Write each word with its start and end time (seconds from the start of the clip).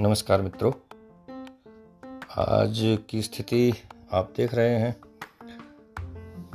नमस्कार 0.00 0.42
मित्रों। 0.42 0.72
आज 2.38 2.98
की 3.08 3.22
स्थिति 3.22 3.74
आप 4.12 4.32
देख 4.36 4.54
रहे 4.54 4.76
हैं। 4.76 4.96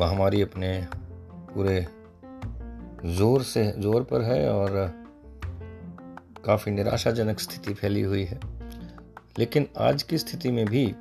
महामारी 0.01 0.41
अपने 0.41 0.87
पूरे 1.33 1.87
ज़ोर 3.05 3.43
से, 3.43 3.73
ज़ोर 3.77 4.03
पर 4.03 4.21
है 4.21 4.53
और 4.53 4.69
काफ़ी 6.45 6.71
निराशाजनक 6.71 7.39
स्थिति 7.39 7.73
फैली 7.73 8.01
हुई 8.01 8.23
है। 8.23 8.39
लेकिन 9.39 9.67
आज 9.77 10.03
की 10.03 10.17
स्थिति 10.17 10.51
में 10.51 10.65
भी 10.65 10.95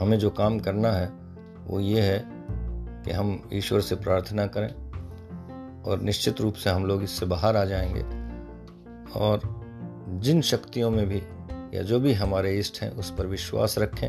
हमें 0.00 0.18
जो 0.18 0.30
काम 0.30 0.58
करना 0.58 0.92
है, 0.92 1.08
वो 1.64 1.80
ये 1.80 2.00
है 2.00 2.24
कि 3.02 3.10
हम 3.10 3.50
ईश्वर 3.52 3.80
से 3.80 3.94
प्रार्थना 3.94 4.46
करें 4.46 4.74
और 5.82 6.00
निश्चित 6.00 6.40
रूप 6.40 6.54
से 6.54 6.70
हम 6.70 6.86
लोग 6.86 7.02
इससे 7.02 7.26
बाहर 7.26 7.56
आ 7.56 7.64
जाएँगे। 7.64 8.24
और 9.20 9.53
जिन 10.24 10.40
शक्तियों 10.40 10.90
में 10.90 11.08
भी 11.08 11.22
या 11.76 11.82
जो 11.82 12.00
भी 12.00 12.12
हमारे 12.12 12.58
इष्ट 12.58 12.82
हैं, 12.82 12.90
उस 12.90 13.10
पर 13.10 13.26
विश्वास 13.26 13.78
रखें 13.78 14.08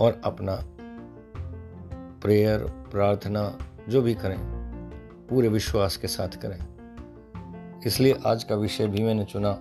और 0.00 0.20
अपना 0.24 0.64
प्रेयर, 2.22 2.58
प्रार्थना 2.64 3.58
जो 3.88 4.02
भी 4.02 4.14
करें, 4.14 4.38
पूरे 5.30 5.48
विश्वास 5.48 5.96
के 5.96 6.08
साथ 6.08 6.28
करें। 6.28 6.58
इसलिए 7.86 8.18
आज 8.26 8.44
का 8.44 8.54
विषय 8.54 8.86
भी 8.86 9.02
मैंने 9.02 9.24
चुना 9.24 9.58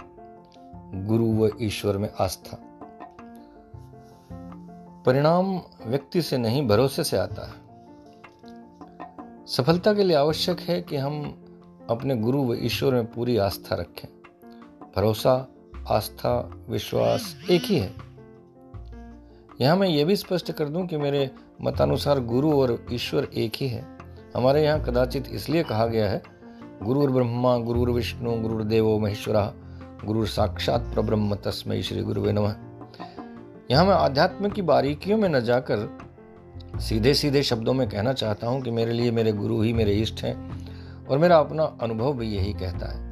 गुरु 0.94 1.34
व 1.34 1.52
ईश्वर 1.62 1.98
में 1.98 2.10
आस्था। 2.20 2.58
परिणाम 5.06 5.62
व्यक्ति 5.86 6.22
से 6.22 6.38
नहीं, 6.38 6.68
भरोसे 6.68 7.04
से 7.04 7.18
आता 7.18 7.48
है। 7.48 7.66
सफलता 9.46 9.94
के 9.94 10.04
लिए 10.04 10.18
आवश्यक 10.18 10.60
है 10.60 10.82
कि 10.82 10.98
हम 10.98 11.46
अपने 11.90 12.16
गुरु 12.16 12.44
व 12.44 12.66
ईश्वर 12.66 12.94
में 12.94 13.12
पूरी 13.12 13.38
आस्था 13.38 13.76
रखें। 13.76 14.15
भरोसा, 14.96 15.48
आस्था, 15.90 16.66
विश्वास 16.70 17.36
एक 17.50 17.62
ही 17.62 17.80
है। 17.80 17.94
यहाँ 19.62 19.78
मैं 19.78 19.88
ये 19.88 20.06
भी 20.06 20.16
स्पष्ट 20.16 20.52
कर 20.52 20.70
दूँ 20.70 20.88
कि 20.88 20.98
मेरे 20.98 21.32
मतानुसार 21.62 22.20
गुरु 22.20 22.52
और 22.52 22.86
ईश्वर 22.92 23.24
एक 23.24 23.54
ही 23.56 23.68
है। 23.68 23.98
हमारे 24.36 24.64
यहाँ 24.64 24.84
कदाचित 24.84 25.28
इसलिए 25.32 25.64
कहा 25.64 25.86
गया 25.86 26.10
है, 26.10 26.22
गुरुर 26.84 27.12
ब्रह्मा, 27.12 27.58
गुरुर 27.58 27.90
विष्णु, 27.90 28.32
गुरुर 28.32 28.64
देवो 28.64 29.00
महेश्वरा 29.00 29.54
गुरु 30.06 30.26
साक्षात 30.26 30.82
प्रब्रह्म 30.82 31.36
तस्मय 31.36 31.82
श्री 31.82 32.02
गुरुवे 32.02 32.32
नमः। 32.32 32.56
यहाँ 33.72 33.86
मैं 33.86 33.94
आध्यात्म 33.94 34.50
की 34.50 34.62
बारीकियों 34.62 35.18
में 35.18 35.30
न 35.30 35.40
जाकर 35.40 35.98
सीधे 36.80 37.14
सीधे 37.14 37.44
शब्दों 37.44 37.74
में 37.74 37.90
कहना 37.90 38.14
चाहता 38.14 38.48
हूँ 38.48 38.62
कि 38.62 38.72
मेरे 38.72 38.94
लिए 38.94 39.12
मेरे 39.12 39.32
गुरु 39.32 39.62
ही 39.62 39.74
मेरे 39.74 39.92
इष्ट 39.92 40.24
हैं 40.24 40.36
और 41.06 41.18
मेरा 41.18 41.38
अपना 41.38 41.64
अनुभव 41.82 42.14
भी 42.14 42.36
यही 42.36 42.54
कहता 42.54 42.92
है। 42.92 43.05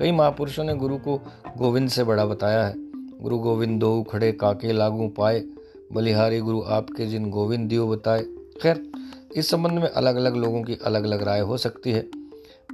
कई 0.00 0.12
महापुरुषों 0.12 0.64
ने 0.64 0.74
गुरु 0.74 0.96
को 0.96 1.22
गोविंद 1.58 1.88
से 1.88 2.04
बड़ा 2.04 2.26
बताया 2.26 2.66
है। 2.66 2.74
गुरु 3.20 3.38
गोविंद 3.38 3.80
दो 3.80 4.02
खड़े 4.02 4.32
काके 4.32 4.72
लागू 4.72 5.08
पाए, 5.08 5.44
बलिहारी 5.92 6.40
गुरु 6.40 6.62
आपके 6.62 7.06
जिन 7.06 7.30
गोविंद 7.30 7.68
दियो 7.68 7.88
बताए। 7.88 8.22
खैर, 8.62 8.92
इस 9.36 9.50
संबंध 9.50 9.72
में 9.72 9.88
अलग 9.88 10.16
अलग 10.16 10.36
लोगों 10.36 10.62
की 10.62 10.78
अलग 10.84 11.04
अलग 11.04 11.22
राय 11.22 11.40
हो 11.40 11.56
सकती 11.56 11.92
है। 11.92 12.08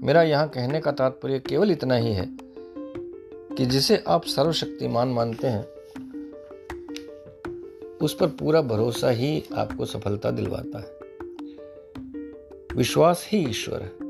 मेरा 0.03 0.23
यहाँ 0.23 0.49
कहने 0.49 0.81
का 0.81 0.93
तात्पर्य 0.93 1.39
केवल 1.39 1.71
इतना 1.71 1.95
ही 1.95 2.13
है 2.13 2.29
कि 3.57 3.67
जिसे 3.67 4.05
आप 4.09 4.25
सर्वशक्तिमान 4.25 5.09
मानते 5.09 5.47
हैं, 5.47 5.69
उस 8.03 8.17
पर 8.17 8.27
पूरा 8.27 8.61
भरोसा 8.61 9.11
ही 9.11 9.45
आपको 9.55 9.85
सफलता 9.85 10.31
दिलवाता 10.31 10.79
है। 10.79 10.99
विश्वास 12.77 13.29
ही 13.31 13.39
ईश्वर 13.39 13.83
है। 13.83 14.06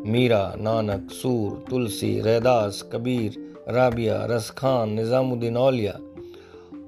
मीरा, 0.00 0.54
नानक, 0.58 1.10
सूर, 1.12 1.64
तुलसी, 1.70 2.20
रैदास, 2.20 2.82
कबीर, 2.92 3.36
राबिया, 3.68 4.24
रसखान, 4.26 4.90
निज़ामुद्दीन, 4.90 5.56
औलिया 5.56 5.92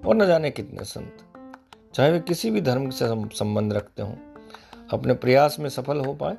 और 0.06 0.14
न 0.14 0.26
जाने 0.26 0.50
कितने 0.50 0.84
संत। 0.86 1.16
चाहे 1.94 2.10
वे 2.12 2.20
किसी 2.20 2.50
भी 2.50 2.60
धर्म 2.60 2.88
से 2.90 3.08
संबंध 3.34 3.72
रखते 3.72 4.02
हों, 4.02 4.14
अपने 4.92 5.14
प्रयास 5.16 5.56
में 5.60 5.68
सफल 5.70 6.00
हो 6.00 6.14
पाए 6.14 6.36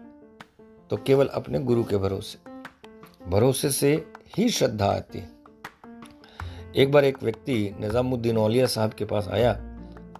तो 0.90 0.98
केवल 0.98 1.28
अपने 1.28 1.60
गुरु 1.62 1.84
के 1.84 1.98
भरोसे 1.98 2.40
भरोसे 3.30 3.70
से 3.72 3.94
ही 4.38 4.48
श्रद्धा 4.50 4.86
आती 4.88 5.20
है। 5.20 5.30
एक 6.76 6.92
बार 6.92 7.06
एक 7.06 7.22
व्यक्ति 7.24 7.76
निज़ामुद्दीन 7.80 8.38
औलिया 8.38 8.66
साहब 8.68 8.94
के 8.94 9.06
पास 9.06 9.28
आया, 9.28 9.52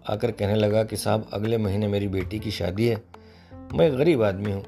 आकर 0.10 0.32
कहने 0.32 0.56
लगा 0.56 0.84
कि 0.84 0.98
साहब, 0.98 1.30
अगले 1.34 1.58
महीने 1.58 1.88
मेरी 1.88 2.08
बेटी 2.10 2.40
की 2.40 2.52
शादी 2.52 2.88
है, 2.88 3.02
मैं 3.74 3.98
गरीब 3.98 4.24
आदमी 4.24 4.52
हूँ 4.52 4.64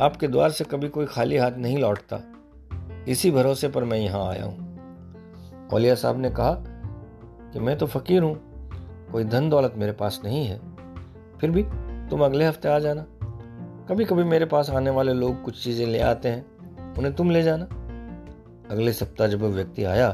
आपके 0.00 0.28
द्वार 0.28 0.50
से 0.50 0.64
कभी 0.64 0.88
कोई 0.88 1.06
खाली 1.06 1.36
हाथ 1.36 1.56
नहीं 1.58 1.78
लौटता। 1.78 2.20
इसी 3.08 3.30
भरोसे 3.30 3.68
पर 3.68 3.84
मैं 3.84 3.98
यहाँ 3.98 4.26
आया 4.28 4.44
हूँ। 4.44 5.68
औलिया 5.72 5.94
साहब 5.94 6.20
ने 6.20 6.30
कहा 6.30 6.52
कि 7.52 7.60
मैं 7.60 7.76
तो 7.78 7.86
फकीर 7.86 8.22
हूँ, 8.22 8.34
कोई 9.12 9.24
धन 9.24 9.48
दौलत 9.50 9.74
मेरे 9.76 9.92
पास 9.92 10.20
नहीं 10.24 10.44
है। 10.46 10.58
फिर 11.40 11.50
भी 11.50 11.62
तुम 12.10 12.24
अगले 12.24 12.44
हफ़्ते 12.44 12.68
आ 12.68 12.78
जाना। 12.78 13.06
कभी 13.88 14.04
कभी 14.04 14.24
मेरे 14.24 14.44
पास 14.46 14.70
आने 14.70 14.90
वाले 14.90 15.12
लोग 15.14 15.42
कुछ 15.44 15.62
चीज़ें 15.64 15.86
ले 15.86 16.00
आते 16.00 16.28
हैं, 16.28 16.94
उन्हें 16.98 17.14
तुम 17.14 17.30
ले 17.30 17.42
जाना। 17.42 17.64
अगले 18.70 18.92
सप्ताह 18.92 19.26
जब 19.26 19.42
वह 19.42 19.48
व्यक्ति 19.48 19.84
आया 19.84 20.10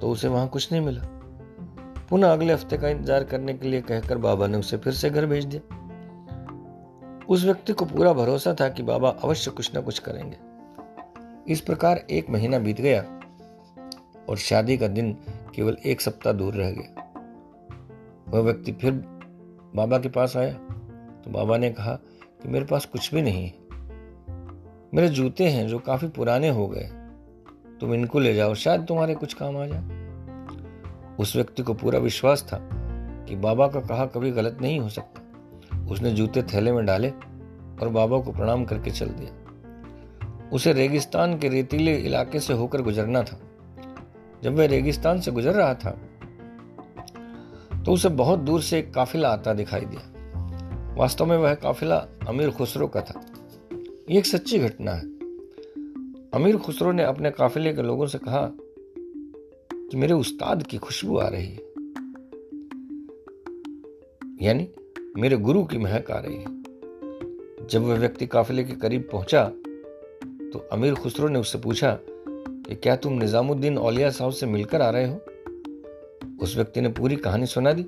तो 0.00 0.08
उसे 0.08 0.28
वहाँ 0.28 0.48
कुछ 0.48 0.72
नहीं 0.72 0.82
मिला। 0.82 1.02
पुनः 2.10 2.32
अगले 2.32 2.52
हफ़्ते 2.52 2.78
का 2.78 2.88
इंतज़ार 2.88 3.24
करने 3.24 3.54
के 3.54 3.68
लिए 3.68 3.80
कहकर 3.80 4.18
बाबा 4.18 4.46
ने 4.46 4.58
उसे 4.58 4.76
फिर 4.76 4.92
से 4.92 5.10
घर 5.10 5.26
भेज 5.26 5.44
दिया। 5.44 5.81
उस 7.28 7.44
व्यक्ति 7.44 7.72
को 7.72 7.84
पूरा 7.84 8.12
भरोसा 8.12 8.54
था 8.60 8.68
कि 8.68 8.82
बाबा 8.82 9.10
अवश्य 9.10 9.50
कुछ 9.50 9.74
ना 9.74 9.80
कुछ 9.80 9.98
करेंगे। 9.98 10.36
इस 11.52 11.60
प्रकार 11.60 11.96
एक 11.96 12.30
महीना 12.30 12.58
बीत 12.58 12.80
गया 12.80 13.02
और 14.28 14.36
शादी 14.36 14.78
का 14.78 14.88
दिन 14.88 15.16
केवल 15.54 15.76
एक 15.86 16.00
सप्ताह 16.00 16.32
दूर 16.32 16.54
रह 16.54 16.70
गया। 16.70 17.12
वह 18.28 18.40
व्यक्ति 18.40 18.72
फिर 18.72 18.92
बाबा 19.74 19.98
के 19.98 20.08
पास 20.08 20.36
आया। 20.36 20.54
तो 21.24 21.30
बाबा 21.30 21.56
ने 21.56 21.70
कहा 21.70 21.94
कि 22.42 22.48
मेरे 22.48 22.64
पास 22.64 22.84
कुछ 22.84 23.14
भी 23.14 23.22
नहीं 23.22 23.46
है। 23.46 23.54
मेरे 24.94 25.08
जूते 25.08 25.48
हैं 25.48 25.68
जो 25.68 25.78
काफ़ी 25.78 26.08
पुराने 26.08 26.48
हो 26.48 26.68
गए। 26.68 26.90
तुम 27.80 27.94
इनको 27.94 28.18
ले 28.18 28.34
जाओ, 28.34 28.54
शायद 28.54 28.86
तुम्हारे 28.86 29.14
कुछ 29.14 29.34
काम 29.34 29.56
आ 29.56 29.66
जाए। 29.66 30.02
उस 31.16 31.36
व्यक्ति 31.36 31.62
को 31.62 31.74
पूरा 31.74 31.98
विश्वास 31.98 32.42
था 32.52 32.68
कि 33.28 33.36
बाबा 33.36 33.68
का 33.68 33.80
कहा 33.80 34.06
कभी 34.06 34.30
गलत 34.30 34.58
नहीं 34.60 34.80
हो 34.80 34.88
सकता। 34.88 35.21
उसने 35.92 36.10
जूते 36.10 36.42
थैले 36.42 36.72
में 36.72 36.84
डाले 36.86 37.10
और 37.10 37.88
बाबा 37.88 38.20
को 38.20 38.32
प्रणाम 38.32 38.64
करके 38.64 38.90
चल 38.90 39.06
दिया। 39.06 40.50
उसे 40.52 40.72
रेगिस्तान 40.72 41.38
के 41.38 41.48
रेतीले 41.48 41.96
इलाके 41.96 42.40
से 42.40 42.52
होकर 42.52 42.82
गुजरना 42.82 43.22
था। 43.22 43.40
जब 44.42 44.54
वह 44.54 44.66
रेगिस्तान 44.66 45.20
से 45.20 45.30
गुजर 45.30 45.52
रहा 45.52 45.74
था 45.74 45.90
तो 47.84 47.92
उसे 47.92 48.08
बहुत 48.08 48.38
दूर 48.38 48.62
से 48.62 48.78
एक 48.78 48.92
काफिला 48.94 49.28
आता 49.28 49.52
दिखाई 49.54 49.84
दिया। 49.84 50.94
वास्तव 50.96 51.26
में 51.26 51.36
वह 51.36 51.54
काफिला 51.54 51.96
अमीर 52.28 52.50
खुसरो 52.50 52.86
का 52.86 53.00
था। 53.00 53.20
ये 54.10 54.18
एक 54.18 54.26
सच्ची 54.26 54.58
घटना 54.58 54.92
है। 54.92 55.04
अमीर 56.34 56.56
खुसरो 56.56 56.92
ने 56.92 57.04
अपने 57.04 57.30
काफिले 57.30 57.72
के 57.72 57.82
लोगों 57.82 58.06
से 58.06 58.18
कहा 58.18 58.50
कि 59.72 59.96
मेरे 59.96 60.14
उस्ताद 60.14 60.62
की 60.62 60.78
खुशबू 60.78 61.18
आ 61.18 61.28
रही 61.28 61.46
है। 61.46 61.72
यानी 64.42 64.68
मेरे 65.16 65.36
गुरु 65.36 65.64
की 65.64 65.78
महक 65.78 66.10
आ 66.10 66.18
रही 66.18 66.36
है। 66.36 67.66
जब 67.66 67.82
वह 67.82 67.96
व्यक्ति 67.96 68.26
काफिले 68.26 68.64
के 68.64 68.74
करीब 68.74 69.08
पहुँचा 69.12 69.44
तो 70.52 70.58
अमीर 70.72 70.94
खुसरो 70.94 71.28
ने 71.28 71.38
उससे 71.38 71.58
पूछा 71.58 71.98
कि 72.00 72.74
क्या 72.74 72.96
तुम 72.96 73.12
निजामुद्दीन 73.12 73.78
औलिया 73.78 74.10
साहब 74.10 74.32
से 74.32 74.46
मिलकर 74.46 74.82
आ 74.82 74.90
रहे 74.90 75.08
हो? 75.08 75.20
उस 76.40 76.56
व्यक्ति 76.56 76.80
ने 76.80 76.88
पूरी 76.88 77.16
कहानी 77.16 77.46
सुना 77.46 77.72
दी 77.72 77.82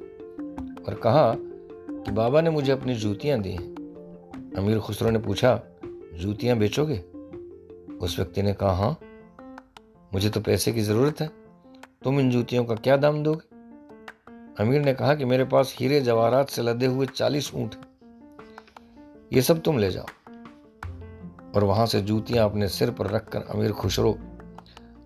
और 0.85 1.01
कहा 1.03 1.35
कि 1.39 2.11
बाबा 2.11 2.41
ने 2.41 2.51
मुझे 2.51 2.73
अपनी 2.73 2.95
जूतियाँ 2.95 3.41
दी 3.41 3.51
हैं। 3.51 4.53
अमीर 4.57 4.79
खुसरो 4.79 5.11
ने 5.11 5.19
पूछा, 5.19 5.61
जूतियाँ 6.15 6.59
बेचोगे? 6.59 6.99
उस 7.97 8.19
व्यक्ति 8.19 8.43
ने 8.43 8.55
कहा 8.55 8.73
हाँ 8.73 8.99
मुझे 10.15 10.31
तो 10.31 10.41
पैसे 10.41 10.73
की 10.73 10.81
ज़रूरत 10.81 11.21
है। 11.21 11.31
तुम 12.03 12.21
इन 12.21 12.31
जूतियों 12.31 12.65
का 12.65 12.75
क्या 12.75 12.97
दाम 12.97 13.23
दोगे? 13.23 13.54
अमीर 14.61 14.81
ने 14.81 14.95
कहा 14.95 15.15
कि 15.15 15.25
मेरे 15.25 15.45
पास 15.45 15.77
हीरे 15.79 16.01
जवाहरात 16.01 16.49
से 16.49 16.63
लदे 16.63 16.87
हुए 16.87 17.07
चालीस 17.07 17.55
ऊँट 17.55 17.75
ये 19.33 19.43
सब 19.43 19.61
तुम 19.61 19.79
ले 19.79 19.91
जाओ। 19.91 20.07
और 21.57 21.65
वहाँ 21.65 21.87
से 21.87 22.01
जूतियाँ 22.01 22.51
अपने 22.51 22.69
सिर 22.69 22.91
पर 22.91 23.07
रखकर 23.07 23.43
अमीर 23.43 23.73
खुशरो 23.73 24.13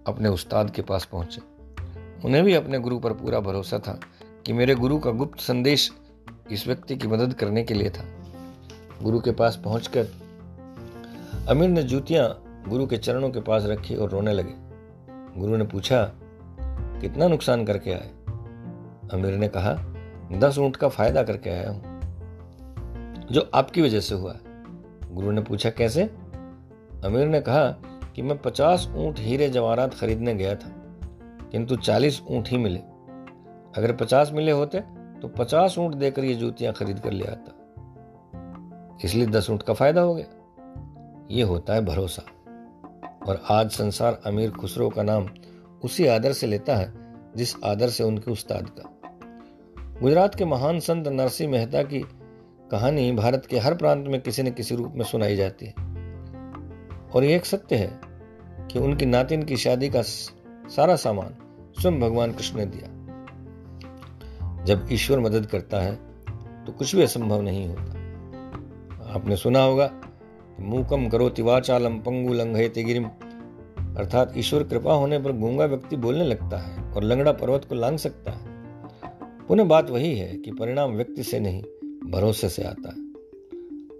अपने 0.07 0.29
उस्ताद 0.29 0.71
के 0.71 0.83
पास 0.83 1.05
पहुँचे। 1.05 1.41
उन्हें 2.25 2.45
भी 2.45 2.55
अपने 2.55 2.79
गुरु 2.79 2.99
पर 2.99 3.13
पूरा 3.13 3.41
भरोसा 3.41 3.79
था 3.79 4.01
कि 4.47 4.53
मेरे 4.53 4.75
गुरु 4.75 4.99
का 4.99 5.11
गुप्त 5.11 5.41
संदेश 5.41 5.93
इस 6.51 6.67
व्यक्ति 6.67 6.97
की 6.97 7.09
मदद 7.09 7.35
करने 7.35 7.65
के 7.65 7.75
लिए 7.75 7.91
था। 7.91 8.05
गुरु 9.03 9.21
के 9.21 9.31
पास 9.31 9.61
पहुंचकर 9.65 10.07
अमीर 11.49 11.69
ने 11.69 11.83
जूतियाँ 11.83 12.45
गुरु 12.69 12.87
के 12.87 12.97
चरणों 12.97 13.31
के 13.31 13.41
पास 13.41 13.65
रखी 13.65 13.97
और 13.97 14.11
रोने 14.11 14.33
लगे। 14.33 14.55
गुरु 15.41 15.57
ने 15.57 15.65
पूछा, 15.65 16.13
कितना 17.01 17.29
नुकसान 17.29 17.67
करके 17.67 17.93
आए? 17.93 18.11
अमीर 19.13 19.35
ने 19.35 19.49
कहा, 19.49 19.73
दस 20.33 20.59
ऊँट 20.59 20.77
का 20.77 20.89
फ़ायदा 20.89 21.23
करके 21.23 21.51
आया 21.51 21.71
हूँ। 21.71 23.27
जो 23.31 23.51
आपकी 23.55 23.83
वजह 23.83 24.01
से 24.01 24.15
हुआ 24.15 24.35
गुरु 25.13 25.31
ने 25.31 25.41
पूछा, 25.41 25.71
कैसे? 25.71 26.03
अमीर 27.05 27.27
ने 27.27 27.41
कहा 27.41 27.69
कि 28.15 28.23
मैं 28.23 28.37
पचास 28.39 28.89
ऊँट 28.97 29.19
हीरे 29.19 29.49
जवाहरात 29.49 29.95
खरीदने 29.95 30.35
गया 30.35 30.55
था, 30.55 30.71
किंतु 31.53 31.77
चालीस 31.77 32.21
ऊँट 32.23 32.49
ही 32.49 32.59
मिले। 32.59 32.81
अगर 33.77 33.93
पचास 33.93 34.33
मिले 34.33 34.53
होते 34.53 34.81
तो 35.21 35.29
पचास 35.29 35.79
ऊँट 35.79 35.95
देकर 35.95 36.25
ये 36.25 36.35
जूतियाँ 36.35 36.73
खरीद 36.73 36.99
कर 36.99 37.13
ले 37.13 37.25
आता। 37.25 37.55
इसलिए 39.05 39.27
दस 39.27 39.51
ऊँट 39.51 39.63
का 39.63 39.75
फ़ायदा 39.75 40.01
हो 40.01 40.15
गया। 40.15 41.27
ये 41.31 41.43
होता 41.43 41.75
है 41.75 41.85
भरोसा। 41.85 42.23
और 43.29 43.43
आज 43.51 43.71
संसार 43.71 44.21
अमीर 44.27 44.51
खुसरो 44.51 44.89
का 44.91 45.03
नाम 45.03 45.29
उसी 45.85 46.07
आदर 46.07 46.33
से 46.33 46.47
लेता 46.47 46.77
है, 46.77 46.93
जिस 47.37 47.55
आदर 47.65 47.89
से 47.89 48.05
उनके 48.05 48.31
उस्ताद 48.31 48.71
का। 48.71 48.95
गुजरात 50.03 50.35
के 50.35 50.45
महान 50.45 50.79
संत 50.81 51.09
नरसिंह 51.09 51.51
मेहता 51.51 51.83
की 51.83 52.01
कहानी 52.71 53.11
भारत 53.13 53.47
के 53.47 53.59
हर 53.59 53.75
प्रांत 53.75 54.07
में 54.09 54.21
किसी 54.21 54.43
न 54.43 54.51
किसी 54.51 54.75
रूप 54.77 54.93
में 54.97 55.05
सुनाई 55.05 55.37
जाती 55.37 55.67
है। 55.67 55.73
और 57.15 57.25
यह 57.25 57.35
एक 57.37 57.47
सत्य 57.47 57.77
है 57.77 57.89
कि 58.71 58.79
उनकी 58.79 59.07
नातिन 59.07 59.43
की 59.43 59.57
शादी 59.57 59.89
का 59.89 60.03
सारा 60.03 60.97
सामान 60.97 61.35
स्वयं 61.81 61.99
भगवान 62.01 62.33
कृष्ण 62.33 62.57
ने 62.57 62.67
दिया। 62.67 64.65
जब 64.65 64.87
ईश्वर 64.93 65.21
मदद 65.21 65.47
करता 65.47 65.81
है 65.81 65.95
तो 66.67 66.73
कुछ 66.73 66.95
भी 66.95 67.03
असंभव 67.03 67.43
नहीं 67.43 67.67
होता। 67.69 69.15
आपने 69.15 69.37
सुना 69.37 69.63
होगा 69.63 69.91
मूकम 70.61 71.09
करो 71.09 71.29
तिवाचालम 71.31 71.99
पंगु 71.99 72.35
लंघे 72.35 72.69
तिगिरिम 72.69 73.05
अर्थात 73.97 74.35
ईश्वर 74.37 74.65
कृपा 74.65 74.95
होने 74.95 75.19
पर 75.19 75.33
गूँगा 75.33 75.65
व्यक्ति 75.65 75.97
बोलने 75.97 76.25
लगता 76.25 76.59
है 76.59 76.93
और 76.93 77.05
लंगड़ा 77.05 77.33
पर्वत 77.33 77.65
को 77.65 77.75
लांग 77.75 77.99
सकता 77.99 78.33
है। 78.33 78.57
पुनः 79.49 79.65
बात 79.65 79.91
वही 79.91 80.15
है 80.19 80.37
कि 80.37 80.53
परिणाम 80.53 80.91
व्यक्ति 80.91 81.23
से 81.23 81.41
नहीं, 81.41 81.63
भरोसे 82.11 82.49
से 82.49 82.63
आता 82.63 82.89
है। 82.89 82.97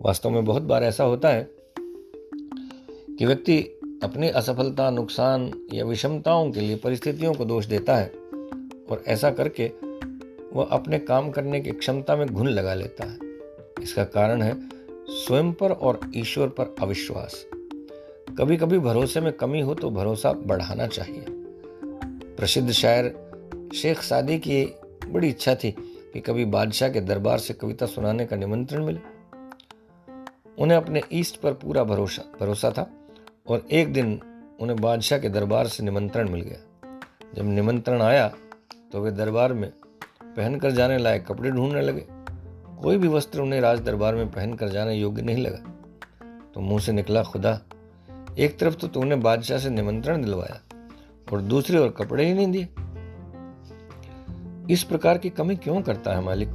वास्तव 0.03 0.31
में 0.31 0.45
बहुत 0.45 0.63
बार 0.63 0.85
ऐसा 0.85 1.05
होता 1.05 1.29
है 1.29 1.51
कि 3.19 3.27
व्यक्ति 3.27 3.59
अपनी 4.03 4.29
असफलता, 4.29 4.91
नुकसान 4.91 5.53
या 5.73 5.85
विषमताओं 5.85 6.51
के 6.51 6.61
लिए 6.61 6.77
परिस्थितियों 6.77 7.35
को 7.35 7.45
दोष 7.45 7.67
देता 7.67 7.97
है 7.97 8.09
और 8.91 9.03
ऐसा 9.07 9.31
करके 9.31 9.73
वह 10.53 10.65
अपने 10.65 10.99
काम 10.99 11.31
करने 11.31 11.61
की 11.61 11.71
क्षमता 11.71 12.17
में 12.17 12.27
घुन 12.27 12.49
लगा 12.49 12.75
लेता 12.75 13.05
है। 13.05 13.19
इसका 13.83 14.05
कारण 14.05 14.43
है 14.43 14.69
स्वयं 15.09 15.53
पर 15.53 15.73
और 15.73 16.01
ईश्वर 16.17 16.49
पर 16.49 16.75
अविश्वास। 16.81 17.47
कभी 18.39 18.57
कभी 18.57 18.79
भरोसे 18.79 19.21
में 19.21 19.33
कमी 19.33 19.61
हो 19.61 19.75
तो 19.75 19.91
भरोसा 19.91 20.33
बढ़ाना 20.33 20.87
चाहिए। 20.87 21.25
प्रसिद्ध 22.37 22.71
शायर 22.71 23.17
शेख 23.75 24.03
सादी 24.03 24.39
की 24.39 24.75
बड़ी 25.09 25.29
इच्छा 25.29 25.55
थी 25.55 25.71
कि 26.13 26.21
कभी 26.21 26.45
बादशाह 26.47 26.89
के 26.89 27.01
दरबार 27.01 27.39
से 27.39 27.55
कविता 27.55 27.87
सुनाने 27.87 28.27
का 28.27 28.37
निमंत्रण 28.37 28.85
मिले। 28.85 29.01
उन्हें 30.59 30.77
अपने 30.77 31.03
ईस्ट 31.13 31.41
पर 31.41 31.53
पूरा 31.55 31.85
भरोसा 31.85 32.23
भरोसा 32.41 32.71
था 32.71 32.87
और 33.49 33.67
एक 33.71 33.93
दिन 33.93 34.21
उन्हें 34.61 34.81
बादशाह 34.81 35.19
के 35.19 35.29
दरबार 35.29 35.67
से 35.67 35.83
निमंत्रण 35.83 36.29
मिल 36.29 36.41
गया। 36.41 36.59
जब 37.35 37.47
निमंत्रण 37.47 38.03
आया 38.03 38.29
तो 38.93 39.01
वे 39.01 39.11
दरबार 39.11 39.53
में 39.53 39.71
पहनकर 40.23 40.71
जाने 40.71 40.99
लायक 40.99 41.27
कपड़े 41.27 41.51
ढूँढने 41.51 41.81
लगे। 41.81 42.07
कोई 42.83 42.97
भी 42.97 43.09
वस्त्र 43.09 43.41
उन्हें 43.41 43.61
राज 43.61 43.81
दरबार 43.81 44.15
में 44.15 44.31
पहनकर 44.31 44.69
जाने 44.69 44.95
योग्य 44.95 45.23
नहीं 45.23 45.43
लगा। 45.43 45.59
तो 46.55 46.61
मुँह 46.61 46.81
से 46.81 46.93
निकला, 46.93 47.23
खुदा, 47.23 47.61
एक 48.39 48.59
तरफ़ 48.59 48.75
तो 48.75 48.89
तुमने 48.89 49.17
बादशाह 49.17 49.59
से 49.59 49.71
निमंत्रण 49.71 50.23
दिलवाया 50.23 50.61
और 51.33 51.41
दूसरी 51.43 51.79
ओर 51.79 51.89
कपड़े 51.91 52.27
ही 52.27 52.35
नहीं 52.35 52.47
दिए। 52.47 52.69
इस 54.71 54.83
प्रकार 54.83 55.19
की 55.19 55.31
कमी 55.31 55.57
क्यों 55.57 55.83
करता 55.83 56.13
है 56.13 56.21
मालिक? 56.21 56.49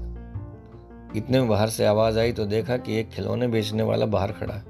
इतने 1.15 1.39
में 1.39 1.47
बाहर 1.47 1.69
से 1.69 1.85
आवाज़ 1.85 2.19
आई 2.19 2.31
तो 2.31 2.45
देखा 2.45 2.77
कि 2.77 2.95
एक 2.95 3.09
खिलौने 3.09 3.47
बेचने 3.47 3.83
वाला 3.83 4.05
बाहर 4.05 4.31
खड़ा 4.31 4.53
है। 4.53 4.65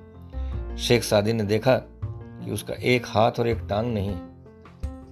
शेख 0.78 1.04
सादी 1.04 1.34
ने 1.34 1.44
देखा 1.44 1.78
कि 2.06 2.52
उसका 2.52 2.74
एक 2.74 3.06
हाथ 3.06 3.32
और 3.40 3.48
एक 3.48 3.58
टांग 3.70 3.94
नहीं। 3.94 4.16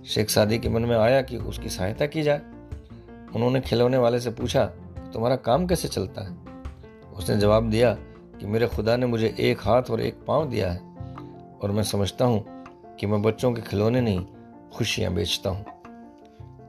शेख 0.03 0.29
सादी 0.29 0.59
के 0.59 0.69
मन 0.69 0.81
में 0.81 0.97
आया 0.97 1.21
कि 1.21 1.37
उसकी 1.37 1.69
सहायता 1.69 2.05
की 2.05 2.23
जाए। 2.23 2.41
उन्होंने 3.35 3.61
खिलौने 3.61 3.97
वाले 3.97 4.19
से 4.19 4.31
पूछा, 4.31 4.65
तुम्हारा 5.13 5.35
काम 5.35 5.67
कैसे 5.67 5.87
चलता 5.87 6.21
है? 6.21 6.37
उसने 7.13 7.37
जवाब 7.37 7.69
दिया 7.69 7.93
कि, 8.39 8.45
मेरे 8.45 8.67
खुदा 8.67 8.97
ने 8.97 9.05
मुझे 9.05 9.35
एक 9.39 9.59
हाथ 9.61 9.83
और 9.91 10.01
एक 10.01 10.15
पाँव 10.27 10.49
दिया 10.49 10.71
है 10.71 10.79
और 11.61 11.71
मैं 11.71 11.83
समझता 11.83 12.25
हूँ 12.25 12.45
कि 12.99 13.07
मैं 13.07 13.21
बच्चों 13.21 13.53
के 13.53 13.61
खिलौने 13.61 14.01
नहीं, 14.01 14.25
खुशियाँ 14.73 15.13
बेचता 15.13 15.49
हूँ। 15.49 15.65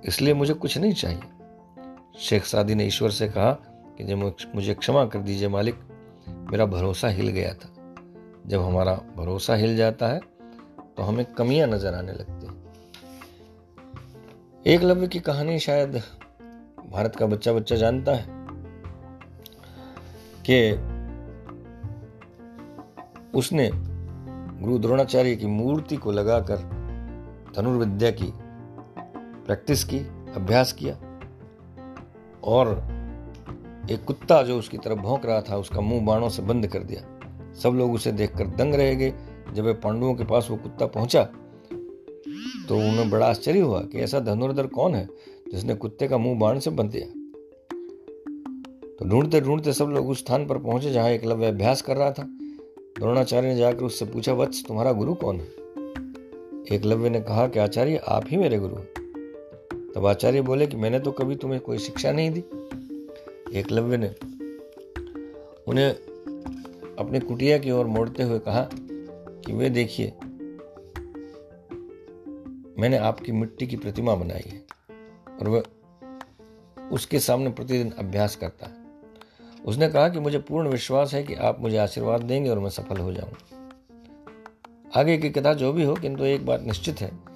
इसलिए 0.04 0.34
मुझे 0.34 0.54
कुछ 0.54 0.78
नहीं 0.78 0.92
चाहिए। 0.92 1.20
शेख 2.14 2.44
सादी 2.44 2.74
ने 2.74 2.84
ईश्वर 2.86 3.10
से 3.10 3.28
कहा 3.28 3.50
कि 3.98 4.04
जब 4.04 4.16
मुझे 4.54 4.74
क्षमा 4.74 5.04
कर 5.06 5.18
दीजिए 5.18 5.48
मालिक, 5.48 5.74
मेरा 6.50 6.66
भरोसा 6.66 7.08
हिल 7.08 7.28
गया 7.28 7.52
था। 7.54 7.68
जब 8.46 8.62
हमारा 8.62 8.94
भरोसा 9.16 9.54
हिल 9.54 9.76
जाता 9.76 10.08
है 10.08 10.20
तो 10.96 11.02
हमें 11.02 11.24
कमियाँ 11.34 11.68
नज़र 11.68 11.94
आने 11.94 12.12
लगती 12.12 12.46
हैं। 12.46 12.60
एक 14.66 14.82
लव्य 14.82 15.06
की 15.08 15.18
कहानी 15.20 15.58
शायद 15.58 16.02
भारत 16.86 17.16
का 17.16 17.26
बच्चा 17.26 17.52
बच्चा 17.52 17.76
जानता 17.76 18.14
है 18.14 18.26
कि 20.48 20.72
उसने 23.38 23.70
गुरु 23.72 24.78
द्रोणाचार्य 24.78 25.36
की 25.36 25.46
मूर्ति 25.46 25.96
को 25.96 26.12
लगाकर 26.12 26.56
धनुर्विद्या 27.56 28.10
की 28.10 28.32
प्रैक्टिस 29.46 29.84
की, 29.84 29.98
अभ्यास 30.36 30.72
किया। 30.72 30.94
और 32.44 32.82
एक 33.90 34.04
कुत्ता 34.04 34.42
जो 34.42 34.58
उसकी 34.58 34.78
तरफ़ 34.78 34.98
भौंक 34.98 35.26
रहा 35.26 35.40
था, 35.42 35.56
उसका 35.56 35.80
मुँह 35.80 36.06
बाणों 36.06 36.28
से 36.28 36.42
बंद 36.42 36.66
कर 36.66 36.78
दिया। 36.78 37.20
सब 37.54 37.68
लोग 37.68 37.92
उसे 37.92 38.12
देखकर 38.12 38.46
दंग 38.46 38.74
रह 38.74 38.94
गए। 38.94 39.12
जब 39.54 39.64
वे 39.64 39.72
पांडवों 39.72 40.14
के 40.14 40.24
पास 40.24 40.48
वो 40.50 40.56
कुत्ता 40.56 40.86
पहुँचा 40.86 41.22
तो 42.68 42.76
उन्हें 42.76 43.10
बड़ा 43.10 43.26
आश्चर्य 43.26 43.60
हुआ 43.60 43.80
कि 43.80 43.98
ऐसा 43.98 44.20
धनुर्धर 44.20 44.66
कौन 44.66 44.94
है 44.94 45.08
जिसने 45.52 45.74
कुत्ते 45.74 46.08
का 46.08 46.18
मुँह 46.18 46.38
बाण 46.38 46.58
से 46.58 46.70
बंद 46.70 46.90
दिया। 46.90 47.06
तो 48.98 49.08
ढूंढते 49.08 49.40
ढूंढते 49.40 49.72
सब 49.72 49.84
लोग 49.84 50.08
उस 50.08 50.18
स्थान 50.18 50.46
पर 50.46 50.58
पहुँचे 50.58 50.90
जहाँ 50.90 51.10
एक 51.10 51.24
लव्य 51.24 51.46
अभ्यास 51.46 51.82
कर 51.82 51.96
रहा 51.96 52.10
था। 52.10 52.22
द्रोणाचार्य 52.98 53.48
ने 53.48 53.56
जाकर 53.56 53.84
उससे 53.84 54.04
पूछा, 54.04 54.32
वत्स, 54.32 54.64
तुम्हारा 54.68 54.92
गुरु 54.92 55.14
कौन 55.14 55.36
है? 55.36 55.46
एकलव्य 56.72 57.10
ने 57.10 57.20
कहा 57.20 57.48
कि, 57.48 57.58
आचार्य, 57.58 57.96
आप 58.08 58.24
ही 58.28 58.36
मेरे 58.36 58.58
गुरु 58.58 59.01
तब 59.94 60.06
आचार्य 60.06 60.40
बोले 60.40 60.66
कि 60.66 60.76
मैंने 60.76 60.98
तो 61.00 61.10
कभी 61.12 61.36
तुम्हें 61.36 61.60
कोई 61.60 61.78
शिक्षा 61.78 62.12
नहीं 62.12 62.30
दी। 62.30 62.44
एकलव्य 63.58 63.96
ने 63.96 64.08
उन्हें 65.68 65.90
अपनी 66.98 67.20
कुटिया 67.20 67.58
की 67.58 67.70
ओर 67.70 67.86
मोड़ते 67.86 68.22
हुए 68.22 68.38
कहा 68.38 68.68
कि 68.74 69.52
वे 69.52 69.70
देखिए, 69.70 70.12
मैंने 72.78 72.96
आपकी 72.96 73.32
मिट्टी 73.32 73.66
की 73.66 73.76
प्रतिमा 73.76 74.14
बनाई 74.14 74.50
है 74.50 74.62
और 75.40 75.48
वह 75.48 75.62
उसके 76.92 77.20
सामने 77.20 77.50
प्रतिदिन 77.50 77.90
अभ्यास 77.90 78.36
करता 78.36 78.66
है। 78.66 78.80
उसने 79.64 79.88
कहा 79.88 80.08
कि 80.08 80.20
मुझे 80.20 80.38
पूर्ण 80.38 80.68
विश्वास 80.68 81.14
है 81.14 81.22
कि 81.22 81.34
आप 81.34 81.60
मुझे 81.60 81.76
आशीर्वाद 81.76 82.22
देंगे 82.22 82.50
और 82.50 82.58
मैं 82.58 82.70
सफल 82.70 82.96
हो 82.96 83.12
जाऊँगा। 83.12 85.00
आगे 85.00 85.18
की 85.18 85.30
कथा 85.30 85.54
जो 85.54 85.72
भी 85.72 85.84
हो, 85.84 85.94
किंतु 85.94 86.24
एक 86.24 86.46
बात 86.46 86.62
निश्चित 86.62 87.00
है 87.00 87.31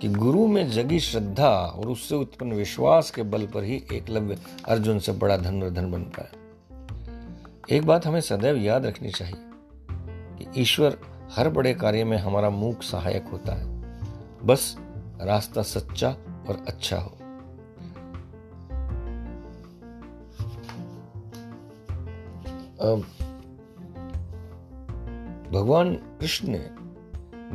कि 0.00 0.08
गुरु 0.08 0.46
में 0.46 0.70
जगी 0.70 1.00
श्रद्धा 1.00 1.48
और 1.48 1.88
उससे 1.88 2.14
उत्पन्न 2.14 2.52
विश्वास 2.52 3.10
के 3.10 3.22
बल 3.22 3.46
पर 3.46 3.64
ही 3.64 3.84
एकलव्य 3.92 4.38
अर्जुन 4.68 4.98
से 4.98 5.12
बड़ा 5.12 5.36
धनुर्धन 5.36 5.90
बन 5.90 6.02
पाया। 6.02 6.32
एक 7.70 7.86
बात 7.86 8.06
हमें 8.06 8.20
सदैव 8.20 8.56
याद 8.56 8.86
रखनी 8.86 9.10
चाहिए 9.10 9.36
कि 10.38 10.60
ईश्वर 10.60 10.98
हर 11.30 11.48
बड़े 11.48 11.74
कार्य 11.74 12.04
में 12.04 12.18
हमारा 12.18 12.50
मूक 12.50 12.82
सहायक 12.82 13.24
होता 13.24 13.54
है। 13.54 13.66
बस 14.46 14.76
रास्ता 15.20 15.62
सच्चा 15.62 16.08
और 16.48 16.64
अच्छा 16.68 16.96
हो। 16.96 17.16
भगवान 25.50 25.94
कृष्ण 25.94 26.48
ने 26.48 26.70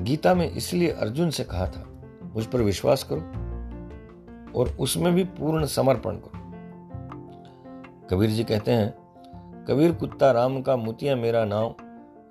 गीता 0.03 0.33
में 0.33 0.51
इसलिए 0.51 0.91
अर्जुन 0.91 1.29
से 1.29 1.43
कहा 1.43 1.67
था 1.67 1.94
मुझ 2.35 2.45
पर 2.45 2.61
विश्वास 2.61 3.03
करो 3.11 3.21
और 4.59 4.69
उसमें 4.79 5.13
भी 5.15 5.23
पूर्ण 5.23 5.65
समर्पण 5.65 6.15
करो। 6.15 6.41
कबीर 8.09 8.29
जी 8.29 8.43
कहते 8.43 8.71
हैं, 8.71 8.93
कबीर 9.65 9.91
कुत्ता 9.91 10.31
राम 10.31 10.61
का 10.61 10.75
मुतिया 10.77 11.15
मेरा 11.15 11.45
नाव 11.45 11.75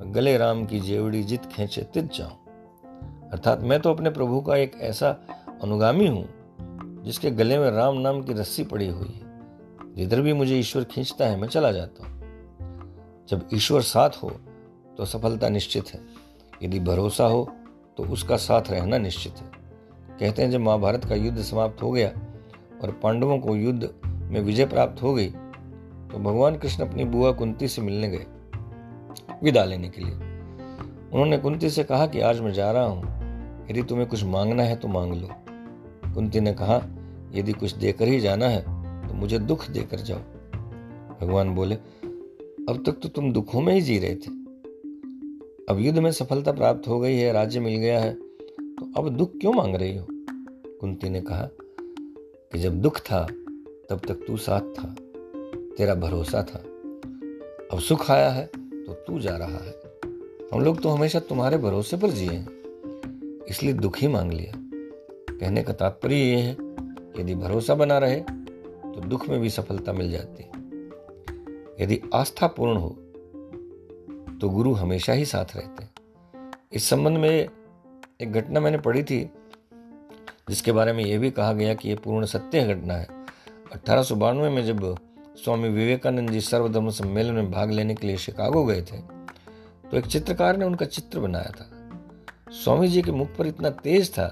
गले 0.07 0.37
राम 0.37 0.67
की 0.67 0.81
जेवड़ी 0.81 1.23
जित 1.23 1.47
खेचे 1.47 1.83
तित 1.83 2.13
जाऊँ। 2.15 2.31
अर्थात 3.31 3.61
मैं 3.61 3.81
तो 3.81 3.91
अपने 3.91 4.11
प्रभु 4.11 4.41
का 4.41 4.57
एक 4.57 4.77
ऐसा 4.81 5.17
अनुगामी 5.63 6.07
हूँ, 6.07 6.29
जिसके 7.05 7.31
गले 7.31 7.59
में 7.59 7.71
राम 7.71 7.97
नाम 7.97 8.23
की 8.23 8.33
रस्सी 8.33 8.65
पड़ी 8.65 8.89
हुई 8.89 9.09
है। 9.09 9.95
जिधर 9.95 10.21
भी 10.21 10.33
मुझे 10.33 10.59
ईश्वर 10.59 10.85
खींचता 10.85 11.27
है, 11.27 11.41
मैं 11.41 11.49
चला 11.49 11.73
जाता 11.73 12.07
हूँ। 12.07 12.15
जब 13.29 13.49
ईश्वर 13.55 13.81
साथ 13.81 14.11
हो 14.23 14.31
तो 14.97 15.05
सफलता 15.05 15.49
निश्चित 15.49 15.89
है। 15.89 16.01
यदि 16.63 16.81
भरोसा 16.81 17.27
हो 17.27 17.53
तो 17.97 18.05
उसका 18.05 18.37
साथ 18.37 18.63
रहना 18.71 18.99
निश्चित 18.99 19.33
है। 19.33 19.64
कहते 20.21 20.43
हैं, 20.43 20.51
जब 20.51 20.61
महाभारत 20.61 21.05
का 21.05 21.15
युद्ध 21.15 21.43
समाप्त 21.43 21.83
हो 21.83 21.91
गया 21.91 22.09
और 22.83 22.91
पांडवों 23.03 23.39
को 23.39 23.57
युद्ध 23.57 23.91
में 24.05 24.41
विजय 24.41 24.67
प्राप्त 24.67 25.03
हो 25.03 25.15
गई 25.15 25.29
तो 25.29 26.19
भगवान 26.21 26.57
कृष्ण 26.57 26.87
अपनी 26.87 27.05
बुआ 27.05 27.31
कुंती 27.33 27.69
से 27.69 27.83
मिलने 27.83 28.09
गए, 28.09 28.27
विदा 29.43 29.65
लेने 29.65 29.89
के 29.89 30.01
लिए। 30.01 30.13
उन्होंने 30.13 31.39
कुंती 31.39 31.71
से 31.71 31.85
कहा 31.85 32.07
कि, 32.07 32.21
आज 32.21 32.41
मैं 32.41 32.53
जा 32.53 32.71
रहा 32.73 32.85
हूँ। 32.85 33.69
यदि 33.71 33.83
तुम्हें 33.83 34.07
कुछ 34.09 34.25
मांगना 34.25 34.63
है 34.63 34.77
तो 34.77 34.89
मांग 34.89 35.15
लो। 35.15 35.29
कुंती 36.15 36.41
ने 36.41 36.53
कहा, 36.53 36.81
यदि 37.35 37.53
कुछ 37.53 37.75
देकर 37.75 38.09
ही 38.09 38.21
जाना 38.21 38.47
है 38.47 38.61
तो 39.09 39.15
मुझे 39.15 39.39
दुख 39.39 39.69
देकर 39.71 40.01
जाओ। 40.01 40.19
भगवान 41.21 41.55
बोले, 41.55 41.75
अब 41.75 42.83
तक 42.87 42.99
तो 43.03 43.09
तुम 43.09 43.33
दुखों 43.33 43.61
में 43.61 43.73
ही 43.75 43.81
जी 43.81 43.99
रहे 43.99 44.15
थे। 44.15 44.31
अब 45.69 45.79
युद्ध 45.81 45.99
में 45.99 46.11
सफलता 46.13 46.53
प्राप्त 46.53 46.89
हो 46.89 46.99
गई 47.01 47.17
है, 47.17 47.33
राज्य 47.33 47.61
मिल 47.61 47.77
गया 47.77 48.01
है 48.01 48.13
अब 48.97 49.09
दुख 49.09 49.31
क्यों 49.37 49.53
मांग 49.53 49.75
रही 49.75 49.97
हो? 49.97 50.07
कुंती 50.81 51.09
ने 51.09 51.21
कहा 51.21 51.49
कि 52.53 52.59
जब 52.59 52.81
दुख 52.81 52.99
था, 53.01 53.27
तब 53.91 54.01
तक 54.09 54.25
तू 54.27 54.37
साथ 54.37 54.61
था। 54.61 54.95
तेरा 55.77 55.95
भरोसा 55.95 56.43
था। 56.43 56.59
अब 57.73 57.81
सुख 57.81 58.11
आया 58.11 58.31
है 58.31 58.47
तो 58.57 58.93
तू 58.93 59.19
जा 59.19 59.37
रहा 59.37 59.59
है। 59.59 59.75
हम 60.53 60.61
लोग 60.61 60.81
तो 60.81 60.89
हमेशा 60.89 61.21
तुम्हारे 61.21 61.57
भरोसे 61.57 61.97
पर 61.97 62.11
जिए 62.11 62.31
हैं। 62.31 62.49
इसलिए 63.49 63.73
दुख 63.73 63.99
ही 63.99 64.09
मांग 64.09 64.33
लिया। 64.33 64.53
कहने 65.37 65.63
का 65.63 65.73
तात्पर्य 65.73 66.15
यह 66.15 66.39
है, 66.39 66.57
यदि 67.19 67.35
भरोसा 67.35 67.75
बना 67.75 67.99
रहे 67.99 68.21
तो 68.21 69.01
दुख 69.01 69.29
में 69.29 69.41
भी 69.41 69.51
सफलता 69.51 69.93
मिल 69.93 70.11
जाती। 70.11 70.45
यदि 71.85 72.01
आस्था 72.15 72.47
पूर्ण 72.47 72.77
हो 72.77 72.89
तो 74.41 74.49
गुरु 74.49 74.73
हमेशा 74.73 75.13
ही 75.13 75.25
साथ 75.25 75.57
रहते 75.57 75.85
हैं। 75.85 75.93
इस 76.73 76.85
संबंध 76.85 77.19
में 77.19 77.49
एक 78.21 78.33
घटना 78.33 78.61
मैंने 78.61 78.79
पढ़ी 78.79 79.03
थी, 79.03 79.19
जिसके 80.49 80.73
बारे 80.73 80.93
में 80.93 81.05
यह 81.05 81.19
भी 81.19 81.31
कहा 81.31 81.53
गया 81.53 81.75
कि 81.75 81.89
यह 81.89 81.99
पूर्ण 82.05 82.27
सत्य 82.27 82.63
घटना 82.65 82.95
है। 82.95 83.07
अठारह 83.73 84.03
सौ 84.03 84.15
बानवे 84.17 84.51
में 84.51 84.65
जब 84.65 84.97
स्वामी 85.37 85.69
विवेकानंद 85.69 86.31
जी 86.31 86.41
सर्वधर्म 86.41 86.91
सम्मेलन 86.91 87.35
में 87.35 87.51
भाग 87.51 87.71
लेने 87.71 87.95
के 87.95 88.07
लिए 88.07 88.17
शिकागो 88.17 88.65
गए 88.65 88.83
थे 88.83 89.01
तो 89.91 89.97
एक 89.97 90.07
चित्रकार 90.07 90.57
ने 90.57 90.65
उनका 90.65 90.87
चित्र 90.87 91.21
बनाया 91.21 91.51
था। 91.51 92.51
स्वामी 92.55 92.89
जी 92.89 93.03
के 93.03 93.13
मुख 93.13 93.37
पर 93.39 93.47
इतना 93.47 93.71
तेज 93.71 94.11
था 94.13 94.27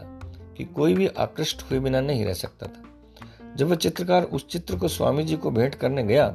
कि 0.56 0.64
कोई 0.66 0.94
भी 0.94 1.06
आकृष्ट 1.06 1.70
हुए 1.70 1.80
बिना 1.80 2.00
नहीं 2.00 2.24
रह 2.24 2.34
सकता 2.34 2.66
था। 2.66 3.54
जब 3.56 3.68
वह 3.68 3.76
चित्रकार 3.76 4.22
उस 4.24 4.48
चित्र 4.48 4.76
को 4.76 4.88
स्वामी 4.88 5.24
जी 5.24 5.36
को 5.36 5.50
भेंट 5.50 5.74
करने 5.74 6.04
गया 6.04 6.28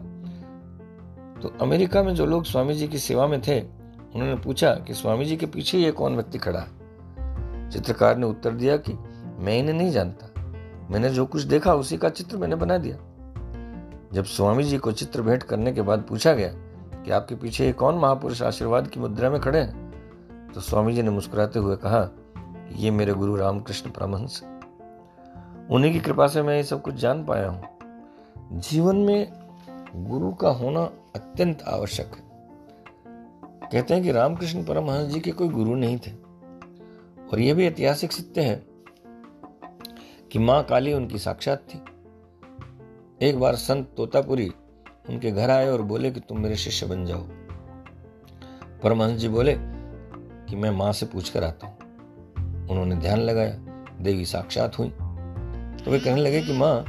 तो 1.42 1.58
अमेरिका 1.62 2.04
में 2.04 2.14
जो 2.16 2.26
लोग 2.26 2.46
स्वामी 2.46 2.74
जी 2.74 2.88
की 2.88 3.00
सेवा 3.00 3.28
में 3.28 3.42
थे, 3.42 3.60
उन्होंने 3.60 4.36
पूछा 4.36 4.74
कि 4.78 4.94
स्वामी 4.94 5.26
जी 5.26 5.38
के 5.38 5.46
पीछे 5.46 5.78
ये 5.78 5.92
कौन 5.92 6.16
व्यक्ति 6.16 6.38
खड़ा 6.38 6.60
है? 6.60 6.77
चित्रकार 7.72 8.18
ने 8.18 8.26
उत्तर 8.26 8.52
दिया 8.52 8.78
कि 8.78 8.94
मैं 9.40 9.58
इन्हें 9.60 9.74
नहीं 9.74 9.92
जानता। 9.92 10.28
मैंने 10.92 11.10
जो 11.10 11.26
कुछ 11.26 11.44
देखा, 11.44 11.74
उसी 11.74 11.98
का 11.98 12.10
चित्र 12.10 12.38
मैंने 12.38 12.56
बना 12.56 12.78
दिया। 12.78 12.98
जब 14.14 14.26
स्वामी 14.26 14.64
जी 14.64 14.78
को 14.78 14.92
चित्र 14.92 15.22
भेंट 15.22 15.44
करने 15.44 15.74
के 15.74 15.82
बाद 15.82 16.06
पूछा 16.10 16.34
गया 16.34 16.50
कि 17.04 17.12
आपके 17.12 17.36
पीछे 17.36 17.66
ये 17.66 17.72
कौन 17.74 17.96
महापुरुष 17.96 18.42
आशीर्वाद 18.42 18.88
की 18.88 19.00
मुद्रा 19.00 19.30
में 19.30 19.40
खड़े 19.42 19.60
हैं 19.60 20.52
तो 20.54 20.62
स्वामी 20.62 20.94
जी 20.94 21.02
ने 21.02 21.10
मुस्कुराते 21.10 21.60
हुए 21.60 21.76
कहा, 21.76 22.10
ये 22.76 22.92
मेरे 22.92 23.14
गुरु 23.14 23.36
रामकृष्ण 23.36 23.90
परमहंस। 23.90 24.42
उन्हीं 25.72 25.92
की 25.94 26.00
कृपा 26.00 26.28
से 26.28 26.42
मैं 26.42 26.56
ये 26.56 26.64
सब 26.64 26.82
कुछ 26.82 26.96
जान 26.96 27.26
पाया 27.26 27.48
हूँ। 27.48 28.60
जीवन 28.60 28.96
में 28.96 29.28
गुरु 29.96 30.32
का 30.32 30.50
होना 30.50 30.82
अत्यंत 31.16 31.62
आवश्यक 31.68 32.16
है। 32.16 32.26
कहते 33.72 33.94
हैं 33.94 34.04
कि 34.04 34.12
रामकृष्ण 34.12 34.64
परमहंस 34.64 35.08
जी 35.08 35.20
के 35.20 35.32
कोई 35.32 35.50
गुरु 35.50 35.76
नहीं 35.76 35.98
थे। 35.98 36.12
और 37.32 37.40
यह 37.40 37.54
भी 37.54 37.66
ऐतिहासिक 37.66 38.12
सत्य 38.12 38.42
है 38.42 38.64
कि 40.32 40.40
माँ 40.40 40.64
काली 40.64 40.94
उनकी 40.94 41.20
साक्षात 41.20 41.58
थी। 41.58 41.82
एक 43.28 43.40
बार 43.40 43.56
संत 43.56 43.94
तोतापुरी 43.98 44.52
उनके 45.10 45.32
घर 45.32 45.50
आए 45.50 45.70
और 45.70 45.82
बोले 45.82 46.12
कि 46.12 46.20
तुम 46.20 46.40
मेरे 46.40 46.56
शिष्य 46.56 46.86
बन 46.86 47.06
जाओ। 47.06 47.22
परमहंस 48.84 49.20
जी 49.20 49.28
बोले 49.28 49.56
कि 50.50 50.56
मैं 50.56 50.72
माँ 50.72 50.92
से 50.94 51.06
पूछ 51.06 51.30
कर 51.30 51.44
आता 51.44 51.68
हूँ। 51.68 51.78
उन्होंने 52.70 52.96
ध्यान 52.96 53.20
लगाया, 53.20 53.56
देवी 54.02 54.26
साक्षात 54.26 54.80
हुई। 54.80 54.90
तो 54.90 55.92
वे 55.92 56.00
कहने 56.00 56.22
लगे 56.22 56.42
कि 56.42 56.54
माँ, 56.54 56.86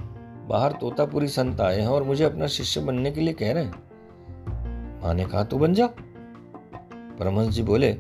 बाहर 0.48 0.72
तोतापुरी 0.72 1.28
संत 1.28 1.60
आए 1.60 1.80
हैं 1.80 1.88
और 1.88 2.02
मुझे 2.02 2.24
अपना 2.24 2.46
शिष्य 2.46 2.80
बनने 2.80 3.10
के 3.10 3.20
लिए 3.20 3.34
कह 3.34 3.52
रहे 3.52 3.64
हैं। 3.64 5.00
माँ 5.02 5.14
ने 5.14 5.24
कहा, 5.24 5.44
तू 5.44 5.58
बन 5.58 5.74
जाओ 5.74 5.88
परमहंस 7.18 7.54
जी 7.54 7.62
बोले 7.62 7.92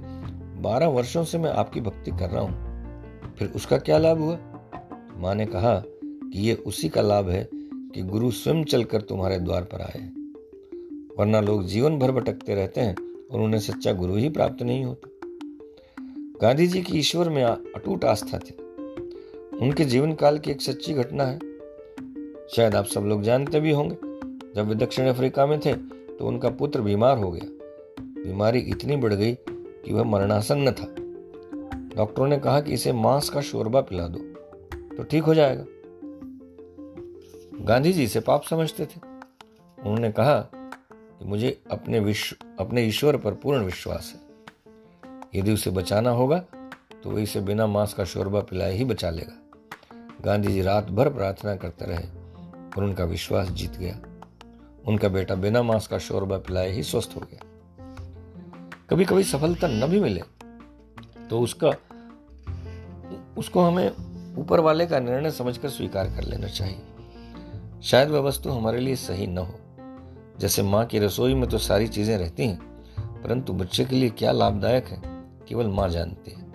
बारह 0.58 0.86
वर्षों 0.86 1.24
से 1.24 1.38
मैं 1.38 1.50
आपकी 1.50 1.80
भक्ति 1.80 2.10
कर 2.10 2.30
रहा 2.30 2.42
हूँ। 2.42 3.34
फिर 3.36 3.48
उसका 3.48 3.78
क्या 3.78 3.98
लाभ 3.98 4.18
हुआ? 4.18 4.38
माँ 5.16 5.34
ने 5.34 5.46
कहा 5.46 5.74
कि 5.86 6.40
ये 6.40 6.54
उसी 6.66 6.88
का 6.88 7.02
लाभ 7.02 7.28
है 7.28 7.48
कि 7.52 8.02
गुरु 8.02 8.30
स्वयं 8.30 8.64
चलकर 8.64 9.00
तुम्हारे 9.00 9.38
द्वार 9.38 9.62
पर 9.64 9.80
आए 9.80 10.00
वरना 11.18 11.40
लोग 11.40 11.64
जीवन 11.64 11.98
भर 11.98 12.12
भटकते 12.12 12.54
रहते 12.54 12.80
हैं 12.80 12.94
और 13.28 13.40
उन्हें 13.40 13.60
सच्चा 13.60 13.92
गुरु 13.92 14.14
ही 14.14 14.28
प्राप्त 14.28 14.62
नहीं 14.62 14.84
होता। 14.84 15.08
गांधी 16.42 16.66
जी 16.66 16.82
की 16.82 16.98
ईश्वर 16.98 17.28
में 17.28 17.42
अटूट 17.44 18.04
आस्था 18.04 18.38
थी। 18.38 18.54
उनके 19.58 19.84
जीवन 19.84 20.12
काल 20.12 20.38
की 20.38 20.50
एक 20.50 20.60
सच्ची 20.62 20.94
घटना 20.94 21.24
है। 21.24 21.38
शायद 22.48 22.74
आप 22.74 22.84
सब 22.84 23.00
लोग 23.00 23.22
जानते 23.22 23.60
भी 23.60 23.70
होंगे, 23.70 23.96
जब 24.56 24.68
वे 24.68 24.74
दक्षिण 24.76 25.06
अफ्रीका 25.06 25.46
में 25.46 25.58
थे 25.60 25.72
तो 25.74 26.26
उनका 26.26 26.50
पुत्र 26.50 26.80
बीमार 26.80 27.18
हो 27.18 27.30
गया। 27.30 27.48
बीमारी 28.22 28.58
इतनी 28.60 28.96
बढ़ 28.96 29.14
गई 29.14 29.32
कि 29.84 29.92
वह 29.92 30.04
मरणासन्न 30.04 30.72
था। 30.72 30.86
डॉक्टरों 31.96 32.26
ने 32.26 32.38
कहा 32.38 32.60
कि 32.60 32.72
इसे 32.72 32.92
मांस 32.92 33.28
का 33.30 33.40
शोरबा 33.40 33.80
पिला 33.80 34.06
दो 34.08 34.18
तो 34.96 35.02
ठीक 35.02 35.24
हो 35.24 35.34
जाएगा। 35.34 35.64
गांधी 37.64 37.92
जी 37.92 38.06
से 38.08 38.20
पाप 38.20 38.42
समझते 38.42 38.86
थे। 38.86 39.00
उन्होंने 39.78 40.10
कहा 40.12 40.38
कि 40.52 41.24
मुझे 41.24 41.60
अपने 41.70 42.00
विश्व 42.00 42.36
अपने 42.60 42.82
ईश्वर 42.82 43.16
पर 43.16 43.34
पूर्ण 43.34 43.64
विश्वास 43.64 44.12
है। 44.14 44.20
यदि 45.34 45.52
उसे 45.52 45.70
बचाना 45.70 46.10
होगा 46.10 46.38
तो 47.02 47.10
वह 47.10 47.22
इसे 47.22 47.40
बिना 47.40 47.66
मांस 47.66 47.94
का 47.94 48.04
शोरबा 48.04 48.40
पिलाए 48.40 48.72
ही 48.72 48.84
बचा 48.84 49.10
लेगा। 49.10 49.34
गांधी 50.24 50.52
जी 50.52 50.62
रात 50.62 50.90
भर 50.90 51.08
प्रार्थना 51.08 51.56
करते 51.56 51.84
रहे 51.84 52.06
और 52.76 52.84
उनका 52.84 53.04
विश्वास 53.04 53.48
जीत 53.48 53.76
गया। 53.76 53.98
उनका 54.86 55.08
बेटा 55.08 55.34
बिना 55.34 55.62
मांस 55.62 55.86
का 55.86 55.98
शोरबा 55.98 56.38
पिलाए 56.38 56.70
ही 56.70 56.82
स्वस्थ 56.82 57.12
हो 57.16 57.20
गया। 57.20 57.40
कभी 58.88 59.04
कभी 59.04 59.24
सफलता 59.24 59.68
न 59.68 59.86
भी 59.86 60.00
मिले 60.00 60.20
तो 61.30 61.40
उसका, 61.40 61.72
उसको 63.38 63.60
हमें 63.60 64.36
ऊपर 64.38 64.60
वाले 64.60 64.86
का 64.86 64.98
निर्णय 65.00 65.30
समझकर 65.30 65.68
स्वीकार 65.68 66.06
कर 66.06 66.24
लेना 66.24 66.46
चाहिए। 66.48 67.80
शायद 67.82 68.10
वह 68.10 68.20
वस्तु 68.20 68.50
हमारे 68.50 68.80
लिए 68.80 68.96
सही 68.96 69.26
न 69.26 69.38
हो। 69.38 69.54
जैसे 70.40 70.62
माँ 70.62 70.84
की 70.86 70.98
रसोई 70.98 71.34
में 71.34 71.48
तो 71.50 71.58
सारी 71.58 71.88
चीज़ें 71.88 72.16
रहती 72.18 72.46
हैं, 72.46 72.58
परंतु 73.22 73.52
बच्चे 73.52 73.84
के 73.84 73.96
लिए 73.96 74.10
क्या 74.10 74.32
लाभदायक 74.32 74.86
है, 74.86 75.00
केवल 75.48 75.66
माँ 75.66 75.88
जानती 75.88 76.30
है। 76.30 76.46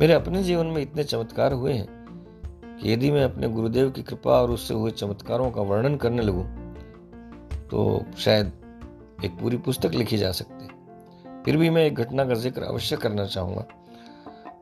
मेरे 0.00 0.12
अपने 0.12 0.42
जीवन 0.42 0.66
में 0.66 0.80
इतने 0.82 1.04
चमत्कार 1.04 1.52
हुए 1.52 1.72
हैं 1.72 1.88
कि 2.80 2.92
यदि 2.92 3.10
मैं 3.10 3.24
अपने 3.24 3.48
गुरुदेव 3.48 3.90
की 3.90 4.02
कृपा 4.02 4.40
और 4.40 4.50
उससे 4.50 4.74
हुए 4.74 4.90
चमत्कारों 4.90 5.50
का 5.50 5.62
वर्णन 5.62 5.96
करने 5.96 6.22
लगूं 6.22 6.44
तो 7.68 8.04
शायद 8.18 8.52
एक 9.24 9.38
पूरी 9.40 9.56
पुस्तक 9.58 9.94
लिखी 9.94 10.18
जा 10.18 10.32
सकती 10.32 10.59
फिर 11.44 11.56
भी 11.56 11.70
मैं 11.70 11.86
एक 11.86 11.94
घटना 11.94 12.24
का 12.24 12.34
ज़िक्र 12.34 12.62
अवश्य 12.62 12.96
करना 12.96 13.26
चाहूँगा। 13.26 13.64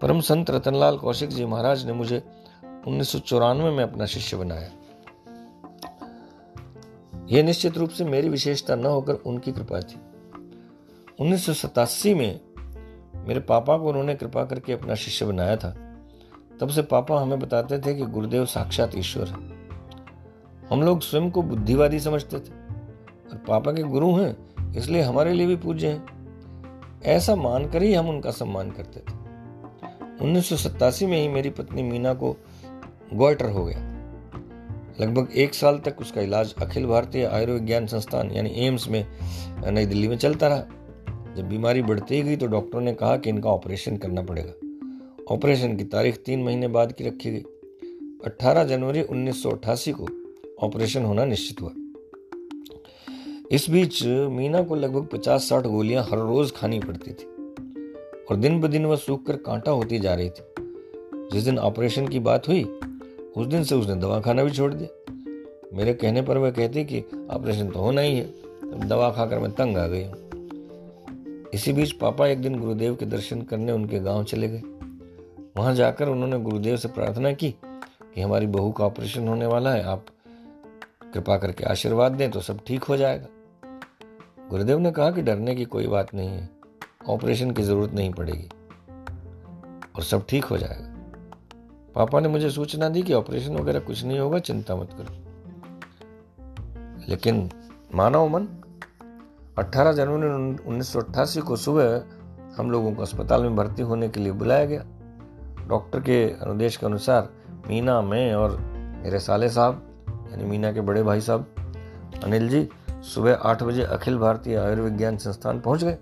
परम 0.03 0.21
संत 0.21 0.51
रतनलाल 0.51 0.97
कौशिक 0.97 1.29
जी 1.29 1.47
महाराज 1.47 1.87
ने 1.87 1.93
मुझे 1.93 2.23
उन्नीस 2.87 3.09
सौ 3.09 3.19
चौरानवे 3.19 3.71
में 3.71 3.85
अपना 3.85 4.07
शिष्य 4.07 4.37
बनाया। 4.37 4.71
यह 7.31 7.43
निश्चित 7.43 7.79
रूप 7.79 7.91
से 7.91 8.05
मेरी 8.05 8.29
विशेषता 8.29 8.77
न 8.77 8.87
होकर 8.87 9.15
उनकी 9.15 9.53
कृपा 9.53 9.81
थी। 9.81 10.01
उन्नीस 11.21 11.47
सौ 11.47 11.53
सतासी 11.53 12.15
में 12.15 12.41
मेरे 13.27 13.41
पापा 13.41 13.79
को 13.79 13.89
उन्होंने 13.89 14.15
कृपा 14.15 14.45
करके 14.45 14.73
अपना 14.73 14.95
शिष्य 14.95 15.27
बनाया 15.27 15.57
था। 15.57 15.71
तब 16.61 16.69
से 16.69 16.83
पापा 16.83 17.21
हमें 17.21 17.39
बताते 17.39 17.79
थे 17.79 17.95
कि 17.95 18.03
गुरुदेव 18.03 18.47
साक्षात 18.47 18.97
ईश्वर 18.97 19.27
है। 19.27 19.37
हम 20.71 20.83
लोग 20.83 21.01
स्वयं 21.01 21.31
को 21.31 21.43
बुद्धिवादी 21.43 22.01
समझते 22.01 22.39
थे। 22.39 22.51
और 23.31 23.45
पापा 23.49 23.73
के 23.73 23.83
गुरु 23.83 24.17
हैं, 24.17 24.37
इसलिए 24.73 25.03
हमारे 25.03 25.33
लिए 25.33 25.47
भी 25.47 25.57
पूज्य 25.57 25.89
हैं। 25.89 26.18
ऐसा 27.05 27.37
मानकर 27.37 27.83
ही 27.83 27.95
हम 27.95 28.09
उनका 28.09 28.31
सम्मान 28.31 28.71
करते 28.71 29.00
थे। 29.00 29.14
उन्नीस 30.25 30.49
सौ 30.49 30.57
सत्तासी 30.57 31.07
में 31.07 31.23
ही 31.23 31.28
मेरी 31.28 31.50
पत्नी 31.50 31.83
मीना 31.83 32.14
को 32.14 32.37
गोइटर 33.14 33.50
हो 33.50 33.64
गया। 33.64 33.78
लगभग 35.00 35.28
एक 35.37 35.55
साल 35.55 35.78
तक 35.78 35.97
उसका 36.00 36.21
इलाज 36.21 36.55
अखिल 36.59 36.87
भारतीय 36.87 37.25
आयुर्विज्ञान 37.25 37.87
संस्थान, 37.87 38.31
यानी 38.31 38.52
एम्स 38.57 38.88
में, 38.88 39.07
नई 39.71 39.87
दिल्ली 39.87 40.09
में 40.09 40.19
चलता 40.19 40.49
रहा। 40.49 40.64
जब 41.37 41.49
बीमारी 41.49 41.83
बढ़ती 41.83 42.23
गई 42.23 42.37
तो 42.37 42.47
डॉक्टरों 42.47 42.81
ने 42.81 42.95
कहा 42.95 43.17
कि 43.17 43.31
इनका 43.31 43.50
ऑपरेशन 43.50 43.97
करना 43.97 44.23
पड़ेगा। 44.23 44.52
ऑपरेशन 45.35 45.76
की 45.76 45.85
तारीख 45.85 46.17
तीन 46.17 46.43
महीने 46.43 46.69
बाद 46.69 46.93
की 46.93 47.05
रखी 47.05 47.31
गई। 47.31 47.45
18 48.26 48.64
जनवरी 48.64 49.02
1988 49.02 49.93
को 49.93 50.09
ऑपरेशन 50.67 51.05
होना 51.05 51.25
निश्चित 51.25 51.61
हुआ। 51.61 51.71
इस 53.50 53.69
बीच 53.71 54.02
मीना 54.05 54.61
को 54.62 54.75
लगभग 54.75 55.07
पचास 55.07 55.49
साठ 55.49 55.67
गोलियाँ 55.67 56.02
हर 56.05 56.19
रोज 56.19 56.50
खानी 56.52 56.78
पड़ती 56.81 57.11
थी 57.11 57.26
और 58.31 58.37
दिन 58.37 58.61
ब 58.61 58.67
दिन 58.67 58.87
वह 58.87 58.97
सूख 58.97 59.25
कर 59.26 59.37
कांटा 59.37 59.71
होती 59.71 59.99
जा 59.99 60.14
रही 60.14 60.31
थी। 60.31 60.43
जिस 61.33 61.45
दिन 61.45 61.59
ऑपरेशन 61.59 62.09
की 62.09 62.19
बात 62.19 62.49
हुई, 62.49 62.62
उस 63.37 63.47
दिन 63.47 63.64
से 63.64 63.75
उसने 63.75 63.95
दवा 63.95 64.21
खाना 64.21 64.45
भी 64.45 64.50
छोड़ 64.50 64.73
दिया। 64.75 65.76
मेरे 65.76 65.95
कहने 65.95 66.23
पर 66.23 66.38
वह 66.38 66.50
कहती 66.50 66.85
कि 66.85 67.00
ऑपरेशन 67.31 67.71
तो 67.71 67.81
होना 67.81 68.00
ही 68.00 68.17
है 68.17 68.87
दवा 68.87 69.11
खाकर 69.11 69.38
मैं 69.38 69.50
तंग 69.52 69.78
आ 69.78 69.87
गई 69.87 70.02
हूँ। 70.05 71.49
इसी 71.55 71.73
बीच 71.73 71.93
पापा 71.93 72.26
एक 72.26 72.43
दिन 72.43 72.59
गुरुदेव 72.59 72.97
के 72.97 73.07
दर्शन 73.07 73.43
करने 73.43 73.73
उनके 73.73 74.00
गाँव 74.00 74.25
चले 74.25 74.49
गए। 74.49 74.62
वहाँ 75.57 75.75
जाकर 75.75 76.09
उन्होंने 76.09 76.38
गुरुदेव 76.40 76.76
से 76.76 76.88
प्रार्थना 76.90 77.33
की 77.33 77.50
कि 77.62 78.21
हमारी 78.21 78.47
बहू 78.49 78.71
का 78.73 78.85
ऑपरेशन 78.85 79.28
होने 79.28 79.47
वाला 79.47 79.73
है, 79.73 79.83
आप 79.85 80.07
कृपा 81.14 81.38
करके 81.38 81.64
आशीर्वाद 81.64 82.12
दें 82.12 82.31
तो 82.31 82.40
सब 82.40 82.61
ठीक 82.67 82.85
हो 82.85 82.97
जाएगा। 82.97 83.26
गुरुदेव 84.50 84.78
ने 84.78 84.90
कहा 84.90 85.11
कि 85.11 85.23
डरने 85.23 85.55
की 85.55 85.64
कोई 85.64 85.87
बात 85.87 86.14
नहीं 86.14 86.28
है, 86.28 86.50
ऑपरेशन 87.09 87.50
की 87.50 87.62
ज़रूरत 87.62 87.93
नहीं 87.93 88.12
पड़ेगी, 88.12 88.49
और 89.97 90.02
सब 90.02 90.26
ठीक 90.28 90.45
हो 90.45 90.59
जाएगा। 90.59 90.95
पापा 91.95 92.21
ने 92.21 92.28
मुझे 92.28 92.50
सूचना 92.50 92.88
दी 92.88 93.02
कि 93.02 93.12
ऑपरेशन 93.12 93.57
वगैरह 93.57 93.81
कुछ 93.81 94.05
नहीं 94.05 94.19
होगा, 94.19 94.38
चिंता 94.38 94.76
मत 94.76 94.90
करो। 94.93 95.17
लेकिन 97.09 97.50
मानव 97.95 98.28
मन 98.28 98.49
18 99.59 99.93
जनवरी 99.93 100.28
उन्नीस 100.69 100.88
सौ 100.88 101.00
अट्ठासी 101.00 101.40
को 101.40 101.57
सुबह 101.57 102.02
हम 102.57 102.71
लोगों 102.71 102.93
को 102.95 103.02
अस्पताल 103.02 103.43
में 103.43 103.57
भर्ती 103.57 103.83
होने 103.83 104.09
के 104.09 104.21
लिए 104.21 104.33
बुलाया 104.33 104.64
गया। 104.64 104.85
डॉक्टर 105.69 106.00
के 106.00 106.25
अनुदेश 106.31 106.76
के 106.76 106.87
अनुसार 106.87 107.28
मीना, 107.69 108.00
मैं 108.02 108.35
और 108.35 108.59
मेरे 109.05 109.19
साले 109.19 109.49
साहब, 109.49 110.05
यानी 110.31 110.45
मीना 110.45 110.73
के 110.73 110.81
बड़े 110.81 111.02
भाई 111.02 111.21
साहब, 111.21 111.47
अनिल 112.25 112.49
जी 112.49 112.69
सुबह 113.09 113.38
आठ 113.43 113.62
बजे 113.62 113.83
अखिल 113.83 114.19
भारतीय 114.19 114.57
आयुर्विज्ञान 114.57 115.17
संस्थान 115.17 115.61
पहुँच 115.61 115.85
गए। 115.85 115.97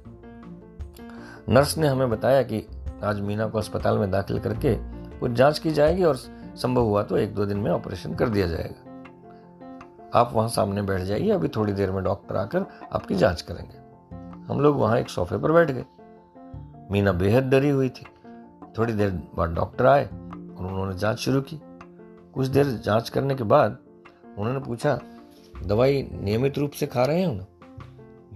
नर्स 1.48 1.76
ने 1.78 1.88
हमें 1.88 2.10
बताया 2.10 2.42
कि 2.42 2.66
आज 3.04 3.20
मीना 3.20 3.46
को 3.46 3.58
अस्पताल 3.58 3.98
में 3.98 4.10
दाखिल 4.10 4.38
करके 4.38 4.74
कुछ 5.18 5.30
जाँच 5.30 5.58
की 5.58 5.70
जाएगी 5.70 6.04
और 6.04 6.16
संभव 6.16 6.82
हुआ 6.82 7.02
तो 7.02 7.16
एक 7.16 7.34
दो 7.34 7.46
दिन 7.46 7.58
में 7.58 7.70
ऑपरेशन 7.70 8.14
कर 8.14 8.28
दिया 8.28 8.46
जाएगा। 8.46 8.82
आप 10.14 10.30
वहाँ 10.32 10.48
सामने 10.48 10.82
बैठ 10.82 11.02
जाइए, 11.02 11.30
अभी 11.30 11.48
थोड़ी 11.48 11.72
देर 11.72 11.90
में 11.90 12.02
डॉक्टर 12.04 12.36
आकर 12.36 12.66
आपकी 12.92 13.14
जाँच 13.14 13.42
करेंगे। 13.42 13.78
हम 14.46 14.60
लोग 14.60 14.76
वहाँ 14.76 14.98
एक 14.98 15.08
सोफे 15.08 15.38
पर 15.38 15.52
बैठ 15.52 15.70
गए। 15.70 15.84
मीना 16.90 17.12
बेहद 17.12 17.44
डरी 17.44 17.70
हुई 17.70 17.88
थी। 17.88 18.06
थोड़ी 18.78 18.92
देर 18.92 19.10
बाद 19.34 19.54
डॉक्टर 19.54 19.86
आए 19.86 20.04
और 20.04 20.66
उन्होंने 20.66 20.98
जाँच 20.98 21.18
शुरू 21.18 21.40
की। 21.40 21.60
कुछ 22.34 22.46
देर 22.46 22.66
जाँच 22.66 23.08
करने 23.08 23.34
के 23.34 23.44
बाद 23.44 23.78
उन्होंने 24.38 24.60
पूछा 24.60 24.98
दवाई 25.64 26.02
नियमित 26.12 26.58
रूप 26.58 26.70
से 26.70 26.86
खा 26.86 27.04
रहे 27.04 27.24
हो 27.24 27.32
ना 27.34 27.46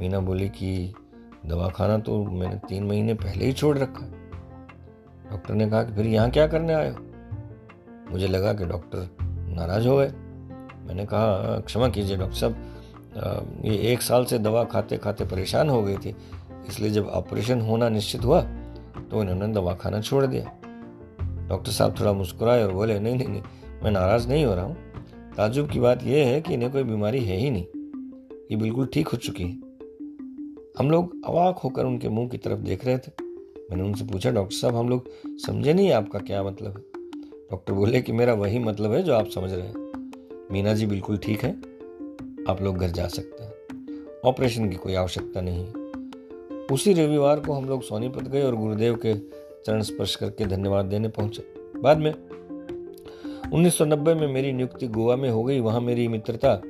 मीना 0.00 0.21
बोली 0.21 0.49
कि 0.49 0.95
दवा 1.47 1.69
खाना 1.69 1.99
तो 1.99 2.25
मैंने 2.25 2.57
तीन 2.69 2.85
महीने 2.85 3.15
पहले 3.15 3.45
ही 3.45 3.53
छोड़ 3.53 3.77
रखा 3.79 4.05
है। 4.05 4.11
डॉक्टर 5.31 5.55
ने 5.55 5.69
कहा 5.71 5.83
कि 5.83 5.93
फिर 5.93 6.07
यहाँ 6.07 6.31
क्या 6.31 6.47
करने 6.47 6.75
आए 6.75 6.91
हो? 6.91 6.97
मुझे 8.11 8.29
लगा 8.29 8.53
कि 8.53 8.65
डॉक्टर 8.65 9.09
नाराज़ 9.23 9.89
हो 9.89 9.97
गए। 9.97 10.09
मैंने 10.87 11.07
कहा, 11.07 11.59
क्षमा 11.61 11.89
कीजिए 11.89 12.17
डॉक्टर 12.17 12.37
साहब 12.37 13.62
ये 13.65 13.77
एक 13.93 14.03
साल 14.03 14.25
से 14.25 14.39
दवा 14.39 14.65
खाते 14.65 14.97
खाते 14.97 15.25
परेशान 15.25 15.69
हो 15.69 15.83
गई 15.83 15.97
थी। 15.97 16.15
इसलिए 16.69 16.91
जब 16.91 17.07
ऑपरेशन 17.09 17.61
होना 17.61 17.89
निश्चित 17.89 18.25
हुआ 18.25 18.41
तो 19.11 19.21
इन्होंने 19.23 19.53
दवा 19.55 19.75
खाना 19.75 20.00
छोड़ 20.00 20.25
दिया। 20.27 20.53
डॉक्टर 21.49 21.73
साहब 21.73 21.99
थोड़ा 22.00 22.12
मुस्कुराए 22.12 22.62
और 22.65 22.73
बोले, 22.73 22.99
नहीं 23.00 23.17
नहीं 23.17 23.29
नहीं, 23.29 23.43
मैं 23.83 23.91
नाराज़ 23.91 24.29
नहीं 24.29 24.45
हो 24.45 24.55
रहा 24.55 24.65
हूँ। 24.65 24.77
ताजुब 25.41 25.71
की 25.71 25.81
बात 25.81 26.03
यह 26.03 26.27
है 26.27 26.41
कि 26.41 26.55
इन्हें 26.55 26.73
कोई 26.73 26.83
बीमारी 26.83 27.25
है 27.25 27.37
ही 27.37 27.51
नहीं। 27.51 27.65
ये 28.51 28.57
बिल्कुल 28.57 28.87
ठीक 28.87 29.09
हो 29.09 29.19
चुकी 29.19 29.43
है। 29.43 29.53
हम 30.79 30.91
लोग 30.91 31.25
अवाक 31.25 31.59
होकर 31.59 31.85
उनके 31.85 32.09
मुँह 32.09 32.29
की 32.29 32.39
तरफ़ 32.39 32.59
देख 32.59 32.85
रहे 32.85 32.99
थे। 32.99 33.13
मैंने 33.71 33.83
उनसे 33.83 34.05
पूछा, 34.05 34.31
डॉक्टर 34.31 34.55
साहब, 34.57 34.77
हम 34.77 34.89
लोग 34.89 35.09
समझे 35.27 35.73
नहीं 35.73 35.93
आपका 35.93 36.19
क्या 36.19 36.43
मतलब 36.43 36.67
है? 36.67 37.03
डॉक्टर 37.51 37.73
बोले 37.73 38.01
कि, 38.01 38.13
मेरा 38.13 38.35
वही 38.35 38.59
मतलब 38.59 38.93
है 38.93 39.03
जो 39.03 39.15
आप 39.15 39.29
समझ 39.29 39.53
रहे 39.53 39.67
हैं। 39.67 39.93
मीना 40.53 40.75
जी 40.75 40.87
बिल्कुल 40.87 41.17
ठीक 41.17 41.43
है। 41.43 41.51
आप 42.49 42.59
लोग 42.63 42.77
घर 42.77 42.89
जा 42.89 43.09
सकते 43.09 43.45
हैं। 43.45 43.53
ऑपरेशन 44.25 44.69
की 44.69 44.77
कोई 44.77 44.95
आवश्यकता 44.95 45.41
नहीं 45.41 45.67
उसी 46.67 46.93
रविवार 46.93 47.41
को 47.41 47.53
हम 47.53 47.65
लोग 47.65 47.83
सोनीपत 47.83 48.23
गए 48.23 48.43
और 48.43 48.57
गुरुदेव 48.57 48.95
के 49.07 49.15
चरण 49.67 49.83
स्पर्श 49.83 50.17
करके 50.17 50.47
धन्यवाद 50.47 50.85
देने 50.85 51.09
पहुँचे। 51.09 51.55
बाद 51.81 51.99
में 51.99 52.15
1990 53.52 54.15
में 54.15 54.26
मेरी 54.28 54.52
नियुक्ति 54.52 54.86
गोवा 54.89 55.17
में 55.17 55.28
हो 55.30 55.43
गई। 55.45 55.60
वहाँ 55.60 55.80
मेरी 55.80 56.06
मित्रता 56.08 56.60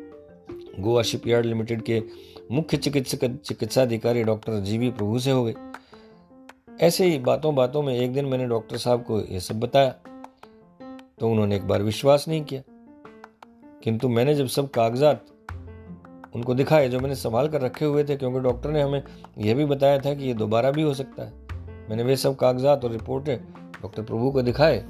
गोवा 0.80 1.02
शिपयार्ड 1.02 1.46
लिमिटेड 1.46 1.82
के 1.82 2.02
मुख्य 2.52 2.76
चिकित्सक 2.76 3.24
चिकित्सा 3.36 3.82
अधिकारी 3.82 4.22
डॉक्टर 4.24 4.60
जीवी 4.60 4.90
प्रभु 4.90 5.18
से 5.18 5.30
हो 5.30 5.44
गई। 5.44 5.54
ऐसे 6.80 7.06
ही 7.06 7.18
बातों 7.18 7.54
बातों 7.54 7.82
में 7.82 7.94
एक 7.96 8.12
दिन 8.12 8.24
मैंने 8.24 8.46
डॉक्टर 8.46 8.76
साहब 8.76 9.02
को 9.04 9.20
यह 9.20 9.38
सब 9.38 9.60
बताया 9.60 9.94
तो 11.20 11.30
उन्होंने 11.30 11.56
एक 11.56 11.66
बार 11.68 11.82
विश्वास 11.82 12.24
नहीं 12.28 12.44
किया। 12.44 12.62
किंतु 13.84 14.08
मैंने 14.08 14.34
जब 14.34 14.46
सब 14.46 14.70
कागजात 14.70 15.24
उनको 16.34 16.54
दिखाए, 16.54 16.88
जो 16.88 17.00
मैंने 17.00 17.14
संभाल 17.14 17.48
कर 17.48 17.60
रखे 17.60 17.84
हुए 17.84 18.04
थे, 18.04 18.16
क्योंकि 18.16 18.40
डॉक्टर 18.40 18.70
ने 18.70 18.82
हमें 18.82 19.02
यह 19.38 19.54
भी 19.54 19.64
बताया 19.64 19.98
था 19.98 20.14
कि 20.14 20.24
ये 20.24 20.34
दोबारा 20.34 20.70
भी 20.70 20.82
हो 20.82 20.94
सकता 20.94 21.22
है, 21.22 21.32
मैंने 21.90 22.02
वे 22.02 22.16
सब 22.16 22.36
कागजात 22.36 22.84
और 22.84 22.90
रिपोर्टें 22.90 23.36
डॉक्टर 23.82 24.02
प्रभु 24.02 24.30
को 24.30 24.42
दिखाए 24.42 24.84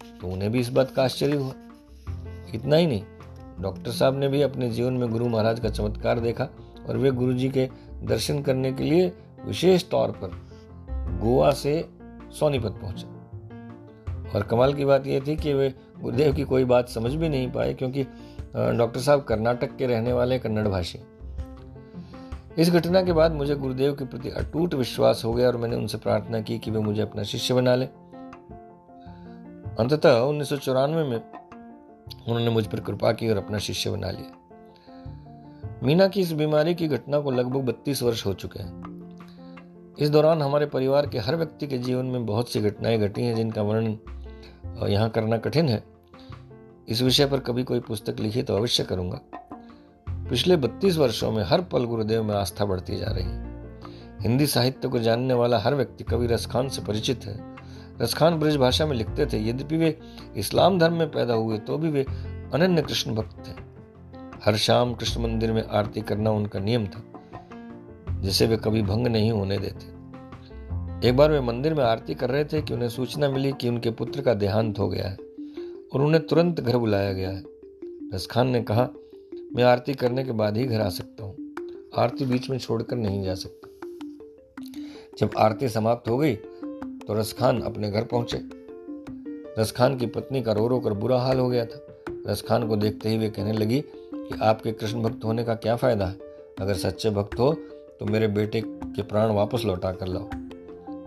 तो 0.00 0.28
उन्हें 0.28 0.50
भी 0.52 0.60
इस 0.60 0.68
बात 0.68 0.90
का 0.90 1.02
आश्चर्य 1.02 1.36
हुआ। 1.36 1.52
इतना 2.54 2.76
ही 2.76 2.86
नहीं, 2.86 3.02
डॉक्टर 3.60 3.90
साहब 3.90 4.18
ने 4.18 4.28
भी 4.28 4.42
अपने 4.42 4.70
जीवन 4.70 4.92
में 4.92 5.10
गुरु 5.10 5.28
महाराज 5.28 5.60
का 5.60 5.68
चमत्कार 5.68 6.20
देखा 6.20 6.48
और 6.88 6.96
वे 6.96 7.10
गुरु 7.10 7.32
जी 7.32 7.48
के 7.48 7.68
दर्शन 8.02 8.42
करने 8.42 8.72
के 8.72 8.84
लिए 8.84 9.12
विशेष 9.44 9.88
तौर 9.90 10.10
पर 10.22 10.30
गोवा 11.20 11.50
से 11.50 11.88
सोनीपत 12.38 12.78
पहुँचे। 12.82 13.06
और 14.30 14.42
कमाल 14.42 14.74
की 14.74 14.84
बात 14.84 15.06
यह 15.06 15.20
थी 15.26 15.36
कि 15.36 15.52
वे 15.52 15.74
गुरुदेव 16.00 16.34
की 16.34 16.42
कोई 16.44 16.64
बात 16.64 16.88
समझ 16.88 17.14
भी 17.14 17.28
नहीं 17.28 17.50
पाए 17.52 17.74
क्योंकि 17.74 18.04
डॉक्टर 18.54 19.00
साहब 19.00 19.22
कर्नाटक 19.22 19.76
के 19.76 19.86
रहने 19.86 20.12
वाले 20.12 20.38
कन्नड़ 20.38 20.68
भाषी। 20.68 20.98
इस 22.58 22.70
घटना 22.70 23.02
के 23.02 23.12
बाद 23.12 23.32
मुझे 23.32 23.54
गुरुदेव 23.54 23.94
के 23.94 24.04
प्रति 24.04 24.30
अटूट 24.30 24.74
विश्वास 24.74 25.22
हो 25.24 25.32
गया 25.32 25.46
और 25.46 25.56
मैंने 25.56 25.76
उनसे 25.76 25.98
प्रार्थना 25.98 26.40
की 26.40 26.58
कि 26.58 26.70
वे 26.70 26.80
मुझे 26.80 27.00
अपना 27.02 27.22
शिष्य 27.22 27.54
बना 27.54 27.74
ले। 27.74 27.88
अंततः 29.78 30.20
उन्नीस 30.20 30.48
सौ 30.48 30.56
चौरानवे 30.56 31.04
में 31.04 31.16
उन्होंने 31.16 32.50
मुझ 32.50 32.66
पर 32.66 32.80
कृपा 32.80 33.12
की 33.12 33.28
और 33.28 33.36
अपना 33.36 33.58
शिष्य 33.58 33.90
बना 33.90 34.10
लिया। 34.10 35.80
मीना 35.82 36.08
की 36.08 36.20
इस 36.20 36.32
बीमारी 36.32 36.74
की 36.74 36.88
घटना 36.88 37.20
को 37.20 37.30
लगभग 37.30 37.60
बत्तीस 37.60 38.02
वर्ष 38.02 38.26
हो 38.26 38.34
चुके 38.34 38.62
हैं। 38.62 39.96
इस 39.98 40.10
दौरान 40.10 40.42
हमारे 40.42 40.66
परिवार 40.66 41.06
के 41.06 41.18
हर 41.18 41.36
व्यक्ति 41.36 41.66
के 41.66 41.78
जीवन 41.78 42.06
में 42.06 42.26
बहुत 42.26 42.52
सी 42.52 42.60
घटनाएँ 42.60 42.98
घटी 42.98 43.22
हैं 43.22 43.34
जिनका 43.34 43.62
वर्णन 43.62 43.98
यहाँ 44.88 45.10
करना 45.10 45.36
कठिन 45.36 45.68
है। 45.68 45.84
इस 46.88 47.02
विषय 47.02 47.26
पर 47.26 47.38
कभी 47.38 47.62
कोई 47.62 47.80
पुस्तक 47.80 48.20
लिखी 48.20 48.42
तो 48.42 48.56
अवश्य 48.56 48.84
करूँगा। 48.84 49.20
पिछले 50.10 50.56
बत्तीस 50.56 50.96
वर्षों 50.96 51.32
में 51.32 51.44
हर 51.44 51.62
पल 51.62 51.84
गुरुदेव 51.84 52.22
में 52.22 52.34
आस्था 52.34 52.64
बढ़ती 52.64 52.96
जा 52.96 53.06
रही 53.06 53.24
है। 53.24 53.70
हिंदी 54.20 54.46
साहित्य 54.46 54.88
को 54.88 54.98
जानने 54.98 55.34
वाला 55.34 55.58
हर 55.58 55.74
व्यक्ति 55.74 56.04
कवि 56.04 56.26
रसखान 56.26 56.68
से 56.68 56.82
परिचित 56.82 57.24
है। 57.24 57.57
रसखान 58.00 58.38
ब्रज 58.38 58.56
भाषा 58.56 58.86
में 58.86 58.96
लिखते 58.96 59.26
थे, 59.26 59.38
यद्यपि 59.48 59.76
वे 59.76 59.96
इस्लाम 60.36 60.78
धर्म 60.78 60.94
में 60.94 61.10
पैदा 61.10 61.34
हुए 61.34 61.58
तो 61.58 61.78
भी 61.78 61.90
वे 61.90 62.04
अनन्य 62.54 62.82
कृष्ण 62.82 63.14
भक्त 63.14 63.46
थे। 63.48 63.52
हर 64.44 64.56
शाम 64.56 64.94
कृष्ण 64.94 65.20
मंदिर 65.20 65.52
में 65.52 65.62
आरती 65.62 66.00
करना 66.00 66.30
उनका 66.30 66.58
नियम 66.58 66.86
था, 66.86 67.02
जिसे 68.20 68.46
वे 68.46 68.56
कभी 68.56 68.82
भंग 68.82 69.06
नहीं 69.06 69.30
होने 69.32 69.58
देते। 69.58 69.96
एक 71.08 71.16
बार 71.16 71.32
वे 71.32 71.40
मंदिर 71.40 71.74
में 71.74 71.84
आरती 71.84 72.14
कर 72.14 72.30
रहे 72.30 72.44
थे 72.44 72.60
कि 72.62 72.74
उन्हें 72.74 72.88
सूचना 72.88 73.28
मिली 73.30 73.52
कि 73.52 73.68
उनके 73.68 73.90
पुत्र 73.90 74.22
का 74.22 74.34
देहांत 74.34 74.78
हो 74.78 74.88
गया 74.88 75.08
है 75.08 75.16
और 75.92 76.02
उन्हें 76.02 76.26
तुरंत 76.26 76.60
घर 76.60 76.76
बुलाया 76.76 77.12
गया 77.12 77.30
है। 77.30 77.42
रसखान 78.14 78.48
ने 78.48 78.62
कहा, 78.62 78.88
मैं 79.56 79.64
आरती 79.64 79.94
करने 79.94 80.24
के 80.24 80.32
बाद 80.32 80.56
ही 80.56 80.64
घर 80.64 80.80
आ 80.80 80.88
सकता 80.88 81.24
हूँ। 81.24 81.54
आरती 81.98 82.24
बीच 82.24 82.48
में 82.50 82.58
छोड़कर 82.58 82.96
नहीं 82.96 83.22
जा 83.24 83.34
सकता। 83.34 83.68
जब 85.18 85.30
आरती 85.38 85.68
समाप्त 85.68 86.08
हो 86.08 86.18
गई 86.18 86.34
तो 87.08 87.14
रसखान 87.14 87.60
अपने 87.60 87.90
घर 87.90 88.04
पहुँचे। 88.04 88.38
रसखान 89.58 89.96
की 89.98 90.06
पत्नी 90.06 90.42
का 90.42 90.52
रो 90.52 90.66
रो 90.68 90.78
कर 90.80 90.92
बुरा 90.94 91.20
हाल 91.20 91.38
हो 91.38 91.48
गया 91.48 91.64
था। 91.66 91.78
रसखान 92.26 92.66
को 92.68 92.76
देखते 92.76 93.08
ही 93.08 93.18
वे 93.18 93.28
कहने 93.30 93.52
लगी 93.52 93.80
कि 93.80 94.38
आपके 94.42 94.72
कृष्ण 94.72 95.02
भक्त 95.02 95.24
होने 95.24 95.44
का 95.44 95.54
क्या 95.54 95.76
फ़ायदा 95.76 96.06
है? 96.06 96.18
अगर 96.60 96.74
सच्चे 96.74 97.10
भक्त 97.10 97.38
हो 97.38 97.52
तो 98.00 98.06
मेरे 98.06 98.28
बेटे 98.28 98.60
के 98.60 99.02
प्राण 99.02 99.30
वापस 99.30 99.62
लौटा 99.64 99.92
कर 99.92 100.06
लाओ। 100.06 100.28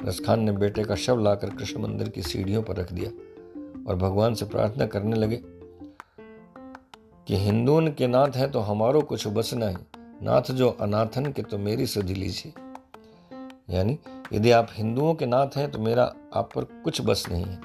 रसखान 0.07 0.39
ने 0.39 0.51
बेटे 0.51 0.83
का 0.83 0.95
शव 0.95 1.19
लाकर 1.19 1.49
कृष्ण 1.49 1.81
मंदिर 1.81 2.09
की 2.09 2.21
सीढ़ियों 2.21 2.63
पर 2.63 2.75
रख 2.75 2.93
दिया 2.93 3.11
और 3.87 3.95
भगवान 3.95 4.33
से 4.33 4.45
प्रार्थना 4.45 4.85
करने 4.85 5.15
लगे 5.15 5.41
कि 7.27 7.37
हिंदुओं 7.37 7.89
के 7.91 8.07
नाथ 8.07 8.35
है 8.35 8.49
तो 8.51 8.59
हमारो 8.61 9.01
कुछ 9.03 9.27
बस 9.27 9.53
नहीं। 9.53 9.77
नाथ 10.23 10.51
जो 10.51 10.69
अनाथन 10.81 11.31
के 11.31 11.41
तो 11.41 11.57
मेरी 11.57 11.87
सुधि 11.87 12.13
लीजिए। 12.13 12.53
यानी 13.69 13.97
यदि 14.33 14.51
आप 14.51 14.67
हिंदुओं 14.71 15.13
के 15.13 15.25
नाथ 15.25 15.57
हैं 15.57 15.71
तो 15.71 15.79
मेरा 15.79 16.03
आप 16.35 16.49
पर 16.55 16.63
कुछ 16.83 17.01
बस 17.01 17.25
नहीं 17.31 17.43
है। 17.43 17.59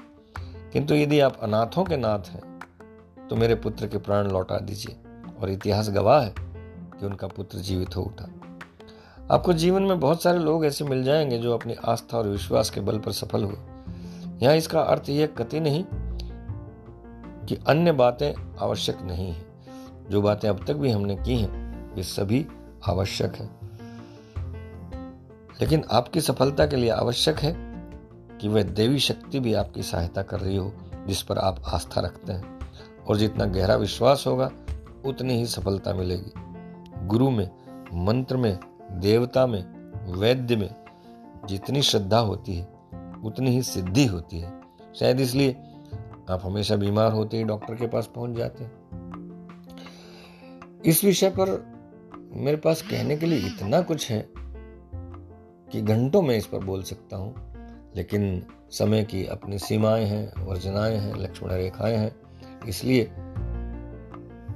किंतु 0.73 0.95
यदि 0.95 1.19
आप 1.19 1.37
अनाथों 1.43 1.83
के 1.83 1.97
नाथ 1.97 2.29
हैं 2.29 2.41
तो 3.29 3.35
मेरे 3.35 3.55
पुत्र 3.55 3.87
के 3.87 3.97
प्राण 3.97 4.27
लौटा 4.27 4.57
दीजिए, 4.57 4.95
और 5.41 5.49
इतिहास 5.49 5.89
गवाह 5.89 6.21
है 6.21 6.33
कि 6.39 7.05
उनका 7.05 7.27
पुत्र 7.27 7.57
जीवित 7.57 7.95
हो 7.95 8.01
उठा। 8.01 8.29
आपको 9.31 9.53
जीवन 9.53 9.83
में 9.83 9.99
बहुत 9.99 10.23
सारे 10.23 10.39
लोग 10.39 10.65
ऐसे 10.65 10.85
मिल 10.85 11.03
जाएँगे 11.03 11.37
जो 11.37 11.53
अपनी 11.53 11.75
आस्था 11.85 12.17
और 12.17 12.27
विश्वास 12.27 12.69
के 12.69 12.81
बल 12.81 12.99
पर 12.99 13.11
सफल 13.11 13.43
हुए। 13.43 13.57
यहाँ 14.41 14.55
इसका 14.55 14.81
अर्थ 14.81 15.09
यह 15.09 15.27
कति 15.27 15.59
नहीं 15.59 15.83
कि 17.45 17.57
अन्य 17.67 17.91
बातें 17.91 18.33
आवश्यक 18.59 19.01
नहीं 19.01 19.31
है। 19.31 19.45
जो 20.09 20.21
बातें 20.21 20.49
अब 20.49 20.65
तक 20.65 20.73
भी 20.73 20.91
हमने 20.91 21.15
की 21.15 21.37
हैं, 21.37 21.95
वे 21.95 22.03
सभी 22.03 22.45
आवश्यक 22.87 23.35
हैं। 23.35 23.66
लेकिन 25.61 25.83
आपकी 25.91 26.21
सफलता 26.21 26.67
के 26.67 26.75
लिए 26.75 26.89
आवश्यक 26.89 27.39
है 27.39 27.55
कि 28.41 28.47
वह 28.47 28.63
देवी 28.63 28.99
शक्ति 28.99 29.39
भी 29.39 29.53
आपकी 29.53 29.83
सहायता 29.83 30.21
कर 30.21 30.39
रही 30.39 30.57
हो, 30.57 30.73
जिस 31.07 31.21
पर 31.21 31.37
आप 31.37 31.61
आस्था 31.65 32.01
रखते 32.01 32.33
हैं। 32.33 32.59
और 33.07 33.17
जितना 33.17 33.45
गहरा 33.45 33.75
विश्वास 33.75 34.23
होगा, 34.27 34.51
उतनी 35.05 35.33
ही 35.33 35.45
सफलता 35.45 35.93
मिलेगी। 35.93 36.31
गुरु 37.07 37.29
में, 37.29 37.49
मंत्र 37.93 38.37
में, 38.37 38.59
देवता 38.91 39.47
में, 39.47 39.77
वैद्य 40.19 40.55
में 40.55 40.75
जितनी 41.45 41.81
श्रद्धा 41.81 42.19
होती 42.19 42.55
है, 42.55 42.67
उतनी 43.23 43.49
ही 43.49 43.61
सिद्धि 43.61 44.05
होती 44.05 44.39
है। 44.39 44.61
शायद 44.99 45.19
इसलिए 45.19 45.51
आप 46.29 46.41
हमेशा 46.43 46.75
बीमार 46.75 47.11
होते 47.11 47.37
ही 47.37 47.43
डॉक्टर 47.43 47.75
के 47.75 47.87
पास 47.87 48.09
पहुँच 48.15 48.37
जाते 48.37 48.63
हैं। 48.63 48.71
इस 50.85 51.03
विषय 51.03 51.29
पर 51.29 51.77
मेरे 52.33 52.57
पास 52.57 52.81
कहने 52.81 53.17
के 53.17 53.25
लिए 53.25 53.39
इतना 53.39 53.81
कुछ 53.81 54.11
है 54.11 54.36
कि 55.71 55.81
घंटों 55.81 56.21
में 56.21 56.37
इस 56.37 56.45
पर 56.45 56.57
बोल 56.57 56.83
सकता 56.83 57.17
हूँ, 57.17 57.35
लेकिन 57.95 58.45
समय 58.71 59.03
की 59.03 59.25
अपनी 59.25 59.59
सीमाएँ 59.59 60.05
हैं, 60.05 60.45
वर्जनाएँ 60.45 60.97
हैं, 60.97 61.15
लक्ष्मण 61.15 61.49
रेखाएँ 61.49 61.97
हैं, 61.97 62.15
इसलिए 62.67 63.03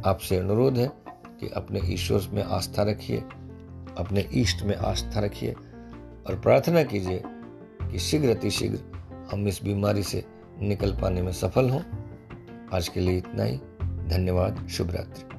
आपसे 0.06 0.38
अनुरोध 0.38 0.78
है 0.78 0.92
कि 1.40 1.50
अपने 1.50 1.82
ईश्वर 1.84 2.22
में 2.32 2.44
आस्था 2.44 2.84
रखिए, 2.84 3.18
अपने 3.98 4.22
इष्ट 4.22 4.64
में 4.64 4.76
आस्था 4.76 5.20
रखिए, 5.20 5.52
और 6.28 6.40
प्रार्थना 6.40 6.84
कीजिए 6.84 7.24
कि 7.92 8.00
शीघ्र 8.00 8.30
अतिशीघ्र 8.30 8.80
हम 9.32 9.48
इस 9.48 9.64
बीमारी 9.64 10.04
से 10.04 10.26
निकल 10.62 10.92
पाने 10.92 11.22
में 11.22 11.32
सफल 11.32 11.70
हों। 11.70 11.82
आज 12.74 12.88
के 12.88 13.00
लिए 13.00 13.18
इतना 13.18 13.44
ही। 13.44 13.58
धन्यवाद। 13.84 14.68
शुभ 14.68 14.92
रात्रि 14.92 15.31